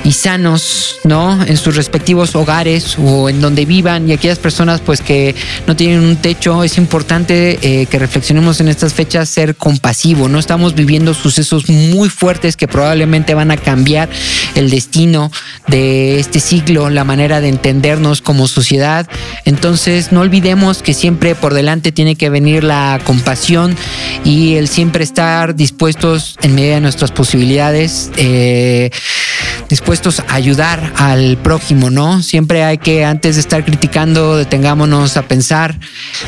y 0.05 0.11
sanos, 0.11 0.99
¿no? 1.03 1.43
En 1.43 1.57
sus 1.57 1.75
respectivos 1.75 2.35
hogares 2.35 2.95
o 2.99 3.27
en 3.27 3.41
donde 3.41 3.65
vivan 3.65 4.07
y 4.07 4.13
aquellas 4.13 4.37
personas 4.37 4.79
pues 4.79 5.01
que 5.01 5.33
no 5.65 5.75
tienen 5.75 6.01
un 6.01 6.17
techo, 6.17 6.63
es 6.63 6.77
importante 6.77 7.57
eh, 7.61 7.87
que 7.87 7.97
reflexionemos 7.97 8.61
en 8.61 8.67
estas 8.67 8.93
fechas 8.93 9.27
ser 9.27 9.55
compasivo, 9.55 10.29
¿no? 10.29 10.37
Estamos 10.37 10.75
viviendo 10.75 11.15
sucesos 11.15 11.67
muy 11.69 12.09
fuertes 12.09 12.55
que 12.55 12.67
probablemente 12.67 13.33
van 13.33 13.49
a 13.49 13.57
cambiar 13.57 14.07
el 14.53 14.69
destino 14.69 15.31
de 15.67 16.19
este 16.19 16.39
siglo, 16.39 16.91
la 16.91 17.03
manera 17.03 17.41
de 17.41 17.49
entendernos 17.49 18.21
como 18.21 18.47
sociedad. 18.47 19.07
Entonces 19.43 20.11
no 20.11 20.21
olvidemos 20.21 20.83
que 20.83 20.93
siempre 20.93 21.33
por 21.33 21.55
delante 21.55 21.91
tiene 21.91 22.15
que 22.15 22.29
venir 22.29 22.63
la 22.63 23.01
compasión 23.03 23.75
y 24.23 24.55
el 24.55 24.67
siempre 24.67 25.03
estar 25.03 25.55
dispuestos 25.55 26.37
en 26.43 26.53
medida 26.53 26.75
de 26.75 26.81
nuestras 26.81 27.11
posibilidades, 27.11 28.11
eh, 28.17 28.91
a 29.95 30.35
ayudar 30.35 30.91
al 30.97 31.37
prójimo, 31.37 31.89
¿no? 31.89 32.21
Siempre 32.21 32.63
hay 32.63 32.77
que, 32.77 33.05
antes 33.05 33.35
de 33.35 33.41
estar 33.41 33.63
criticando, 33.63 34.35
detengámonos 34.35 35.15
a 35.17 35.23
pensar 35.23 35.75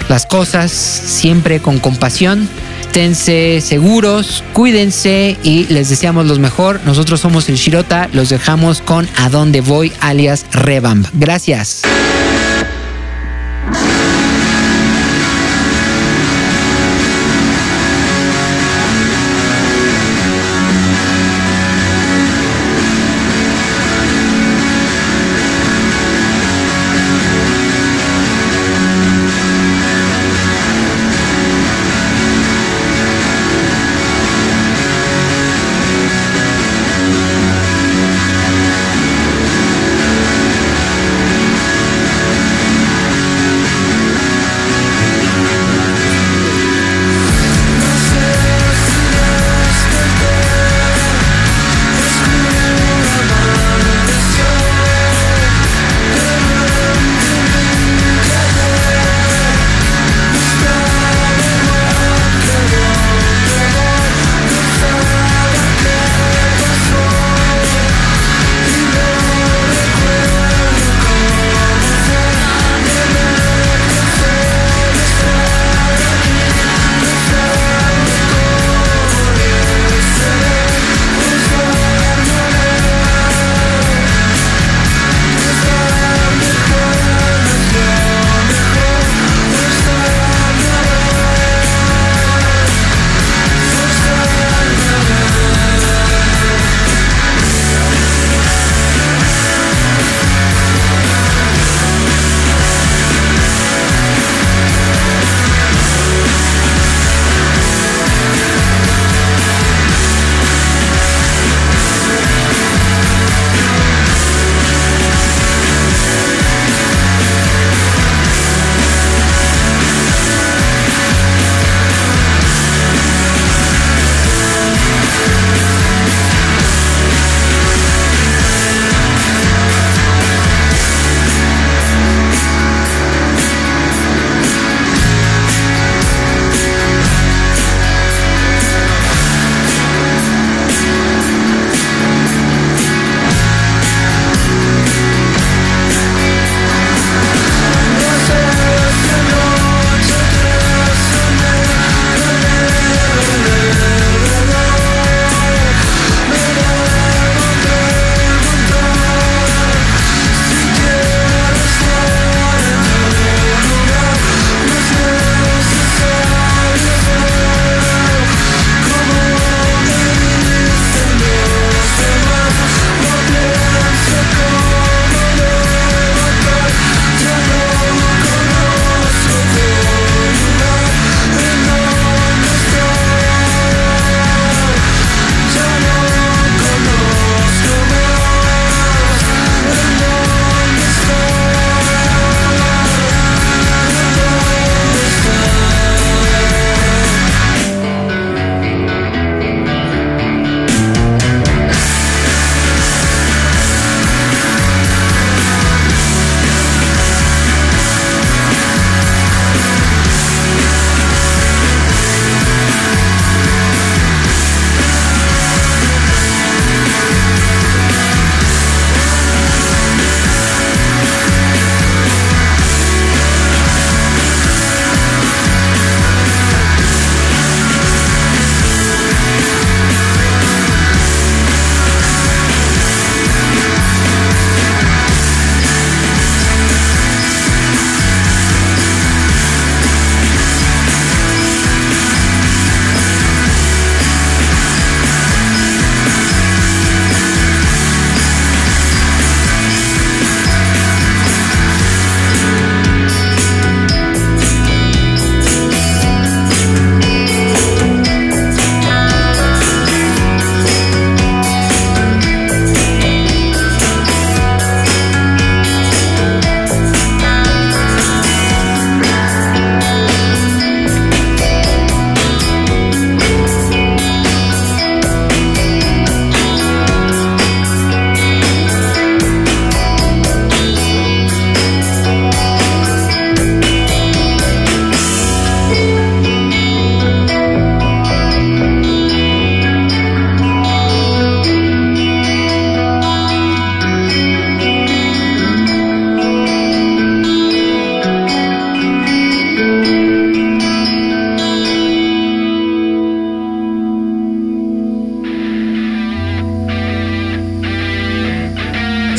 las 0.08 0.26
cosas, 0.26 0.72
siempre 0.72 1.60
con 1.60 1.80
compasión. 1.80 2.48
Esténse 2.82 3.62
seguros, 3.62 4.44
cuídense 4.54 5.38
y 5.44 5.66
les 5.66 5.90
deseamos 5.90 6.26
lo 6.26 6.38
mejor. 6.38 6.80
Nosotros 6.86 7.20
somos 7.20 7.50
el 7.50 7.56
Shirota, 7.56 8.10
los 8.14 8.30
dejamos 8.30 8.82
con 8.82 9.08
A 9.18 9.30
dónde 9.30 9.62
voy, 9.62 9.92
alias 10.00 10.46
Revamp. 10.52 11.08
Gracias. 11.14 11.84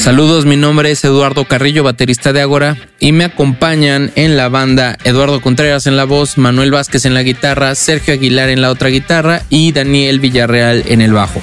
Saludos, 0.08 0.46
mi 0.46 0.56
nombre 0.56 0.90
es 0.90 1.04
Eduardo 1.04 1.44
Carrillo, 1.44 1.84
baterista 1.84 2.32
de 2.32 2.40
Ágora, 2.40 2.78
y 2.98 3.12
me 3.12 3.24
acompañan 3.24 4.10
en 4.14 4.38
la 4.38 4.48
banda 4.48 4.96
Eduardo 5.04 5.42
Contreras 5.42 5.86
en 5.86 5.98
la 5.98 6.04
voz, 6.04 6.38
Manuel 6.38 6.70
Vázquez 6.70 7.04
en 7.04 7.12
la 7.12 7.22
guitarra, 7.22 7.74
Sergio 7.74 8.14
Aguilar 8.14 8.48
en 8.48 8.62
la 8.62 8.70
otra 8.70 8.88
guitarra 8.88 9.42
y 9.50 9.70
Daniel 9.72 10.18
Villarreal 10.18 10.84
en 10.86 11.02
el 11.02 11.12
bajo. 11.12 11.42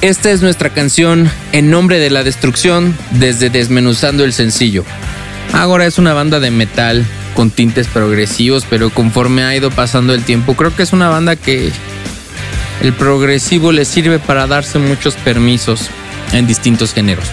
Esta 0.00 0.30
es 0.30 0.40
nuestra 0.40 0.70
canción 0.70 1.30
En 1.52 1.70
nombre 1.70 1.98
de 1.98 2.08
la 2.08 2.24
destrucción 2.24 2.96
desde 3.10 3.50
Desmenuzando 3.50 4.24
el 4.24 4.32
sencillo. 4.32 4.86
Ágora 5.52 5.84
es 5.84 5.98
una 5.98 6.14
banda 6.14 6.40
de 6.40 6.50
metal 6.50 7.04
con 7.34 7.50
tintes 7.50 7.88
progresivos, 7.88 8.64
pero 8.70 8.88
conforme 8.88 9.42
ha 9.42 9.54
ido 9.54 9.70
pasando 9.70 10.14
el 10.14 10.24
tiempo, 10.24 10.54
creo 10.54 10.74
que 10.74 10.82
es 10.82 10.94
una 10.94 11.10
banda 11.10 11.36
que 11.36 11.70
el 12.80 12.94
progresivo 12.94 13.70
le 13.70 13.84
sirve 13.84 14.18
para 14.18 14.46
darse 14.46 14.78
muchos 14.78 15.14
permisos 15.16 15.90
en 16.32 16.46
distintos 16.46 16.94
géneros. 16.94 17.26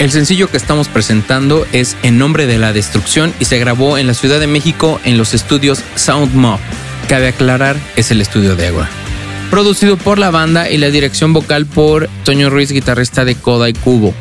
El 0.00 0.10
sencillo 0.10 0.50
que 0.50 0.56
estamos 0.56 0.88
presentando 0.88 1.66
es 1.72 1.94
En 2.02 2.16
nombre 2.16 2.46
de 2.46 2.56
la 2.56 2.72
destrucción 2.72 3.34
y 3.38 3.44
se 3.44 3.58
grabó 3.58 3.98
en 3.98 4.06
la 4.06 4.14
Ciudad 4.14 4.40
de 4.40 4.46
México 4.46 4.98
en 5.04 5.18
los 5.18 5.34
estudios 5.34 5.82
Sound 5.94 6.34
Mob. 6.34 6.58
Cabe 7.06 7.28
aclarar, 7.28 7.76
es 7.96 8.10
el 8.10 8.22
estudio 8.22 8.56
de 8.56 8.68
Ágora. 8.68 8.88
Producido 9.50 9.98
por 9.98 10.18
la 10.18 10.30
banda 10.30 10.70
y 10.70 10.78
la 10.78 10.88
dirección 10.88 11.34
vocal 11.34 11.66
por 11.66 12.08
Toño 12.24 12.48
Ruiz, 12.48 12.72
guitarrista 12.72 13.26
de 13.26 13.34
Coda 13.34 13.68
y 13.68 13.74
Cubo. 13.74 14.14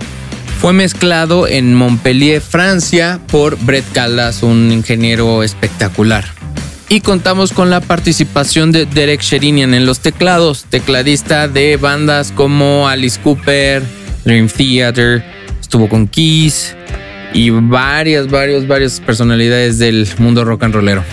Fue 0.59 0.73
mezclado 0.73 1.47
en 1.47 1.73
Montpellier, 1.75 2.41
Francia, 2.41 3.21
por 3.31 3.57
Brett 3.57 3.89
Caldas, 3.93 4.43
un 4.43 4.73
ingeniero 4.73 5.43
espectacular. 5.43 6.25
Y 6.89 6.99
contamos 6.99 7.53
con 7.53 7.69
la 7.69 7.79
participación 7.79 8.73
de 8.73 8.85
Derek 8.85 9.21
Sherinian 9.21 9.73
en 9.73 9.85
los 9.85 10.01
teclados, 10.01 10.65
tecladista 10.69 11.47
de 11.47 11.77
bandas 11.77 12.33
como 12.33 12.89
Alice 12.89 13.17
Cooper, 13.21 13.81
Dream 14.25 14.49
Theater, 14.49 15.38
estuvo 15.69 15.87
con 15.87 16.07
Kiss 16.07 16.75
y 17.31 17.51
varias, 17.51 18.27
varias, 18.27 18.67
varias 18.67 18.99
personalidades 18.99 19.77
del 19.77 20.07
mundo 20.17 20.43
rock 20.43 20.63
and 20.63 20.73
rollero. 20.73 21.03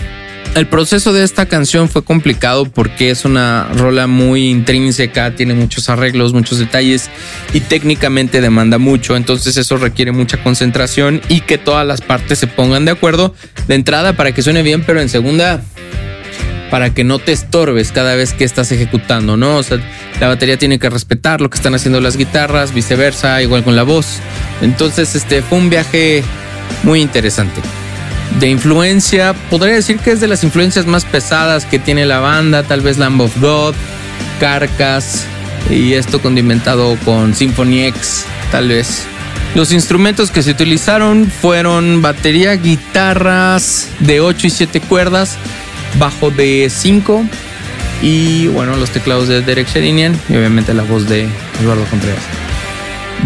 El 0.55 0.65
proceso 0.65 1.13
de 1.13 1.23
esta 1.23 1.45
canción 1.45 1.87
fue 1.89 2.03
complicado 2.03 2.65
porque 2.65 3.11
es 3.11 3.23
una 3.23 3.67
rola 3.75 4.07
muy 4.07 4.49
intrínseca, 4.49 5.35
tiene 5.35 5.53
muchos 5.53 5.89
arreglos, 5.89 6.33
muchos 6.33 6.57
detalles 6.57 7.11
y 7.53 7.59
técnicamente 7.59 8.41
demanda 8.41 8.79
mucho, 8.79 9.15
entonces 9.15 9.57
eso 9.57 9.77
requiere 9.77 10.11
mucha 10.11 10.41
concentración 10.41 11.21
y 11.29 11.41
que 11.41 11.59
todas 11.59 11.85
las 11.85 12.01
partes 12.01 12.39
se 12.39 12.47
pongan 12.47 12.83
de 12.85 12.91
acuerdo 12.93 13.35
de 13.67 13.75
entrada 13.75 14.13
para 14.13 14.31
que 14.31 14.41
suene 14.41 14.63
bien, 14.63 14.83
pero 14.83 14.99
en 14.99 15.09
segunda 15.09 15.63
para 16.69 16.93
que 16.93 17.03
no 17.03 17.19
te 17.19 17.31
estorbes 17.31 17.91
cada 17.91 18.15
vez 18.15 18.33
que 18.33 18.43
estás 18.43 18.71
ejecutando, 18.71 19.37
¿no? 19.37 19.57
O 19.57 19.63
sea, 19.63 19.79
la 20.19 20.27
batería 20.27 20.57
tiene 20.57 20.79
que 20.79 20.89
respetar 20.89 21.41
lo 21.41 21.49
que 21.49 21.57
están 21.57 21.75
haciendo 21.75 22.01
las 22.01 22.17
guitarras, 22.17 22.73
viceversa, 22.73 23.41
igual 23.41 23.63
con 23.63 23.75
la 23.75 23.83
voz. 23.83 24.19
Entonces, 24.61 25.15
este 25.15 25.41
fue 25.41 25.57
un 25.57 25.69
viaje 25.69 26.23
muy 26.83 27.01
interesante. 27.01 27.61
De 28.39 28.49
influencia, 28.49 29.33
podría 29.49 29.75
decir 29.75 29.97
que 29.99 30.11
es 30.11 30.19
de 30.19 30.27
las 30.27 30.43
influencias 30.43 30.85
más 30.85 31.05
pesadas 31.05 31.65
que 31.65 31.79
tiene 31.79 32.05
la 32.05 32.19
banda, 32.19 32.63
tal 32.63 32.81
vez 32.81 32.97
Lamb 32.97 33.21
of 33.21 33.39
God, 33.41 33.73
Carcass 34.39 35.25
y 35.69 35.93
esto 35.93 36.21
condimentado 36.21 36.97
con 37.03 37.33
Symphony 37.33 37.85
X, 37.85 38.25
tal 38.51 38.67
vez. 38.67 39.05
Los 39.55 39.71
instrumentos 39.71 40.29
que 40.29 40.43
se 40.43 40.51
utilizaron 40.51 41.25
fueron 41.25 42.01
batería, 42.01 42.53
guitarras 42.53 43.87
de 43.99 44.19
8 44.19 44.47
y 44.47 44.49
7 44.49 44.81
cuerdas, 44.81 45.37
bajo 45.99 46.31
de 46.31 46.69
5 46.69 47.25
y 48.01 48.47
bueno, 48.47 48.75
los 48.75 48.89
teclados 48.91 49.27
de 49.27 49.41
Derek 49.41 49.67
Sherinian 49.67 50.19
y 50.29 50.35
obviamente 50.35 50.73
la 50.73 50.83
voz 50.83 51.09
de 51.09 51.27
Eduardo 51.61 51.83
Contreras. 51.85 52.23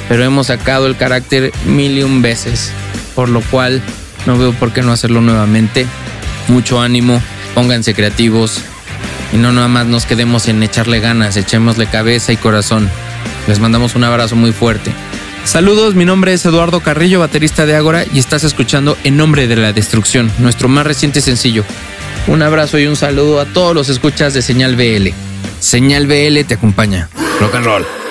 Pero 0.08 0.24
hemos 0.24 0.48
sacado 0.48 0.86
el 0.86 0.96
carácter 0.96 1.52
mil 1.64 1.96
y 1.96 2.02
un 2.02 2.20
veces. 2.20 2.70
Por 3.14 3.30
lo 3.30 3.40
cual 3.40 3.80
no 4.26 4.36
veo 4.36 4.52
por 4.52 4.72
qué 4.72 4.82
no 4.82 4.92
hacerlo 4.92 5.22
nuevamente. 5.22 5.86
Mucho 6.48 6.80
ánimo, 6.80 7.22
pónganse 7.54 7.94
creativos 7.94 8.60
y 9.32 9.36
no 9.36 9.52
nada 9.52 9.68
más 9.68 9.86
nos 9.86 10.06
quedemos 10.06 10.48
en 10.48 10.62
echarle 10.62 11.00
ganas, 11.00 11.36
echémosle 11.36 11.86
cabeza 11.86 12.32
y 12.32 12.36
corazón. 12.36 12.88
Les 13.46 13.60
mandamos 13.60 13.94
un 13.94 14.04
abrazo 14.04 14.36
muy 14.36 14.52
fuerte. 14.52 14.92
Saludos, 15.44 15.94
mi 15.94 16.04
nombre 16.04 16.32
es 16.32 16.44
Eduardo 16.44 16.80
Carrillo, 16.80 17.20
baterista 17.20 17.66
de 17.66 17.76
Ágora, 17.76 18.04
y 18.12 18.18
estás 18.18 18.42
escuchando 18.42 18.96
En 19.04 19.16
Nombre 19.16 19.46
de 19.46 19.54
la 19.56 19.72
Destrucción, 19.72 20.30
nuestro 20.38 20.68
más 20.68 20.86
reciente 20.86 21.20
sencillo. 21.20 21.64
Un 22.26 22.42
abrazo 22.42 22.78
y 22.78 22.86
un 22.86 22.96
saludo 22.96 23.40
a 23.40 23.44
todos 23.44 23.74
los 23.74 23.88
escuchas 23.88 24.34
de 24.34 24.42
Señal 24.42 24.74
BL. 24.74 25.25
Señal 25.66 26.06
BL 26.06 26.44
te 26.46 26.54
acompaña. 26.54 27.08
Rock 27.40 27.56
and 27.56 27.66
roll. 27.66 28.05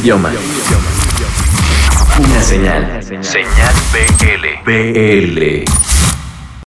Idioma. 0.00 0.32
Una 2.18 2.42
señal. 2.42 3.00
Señal 3.22 3.74
BL. 3.92 4.64
BL. 4.64 5.89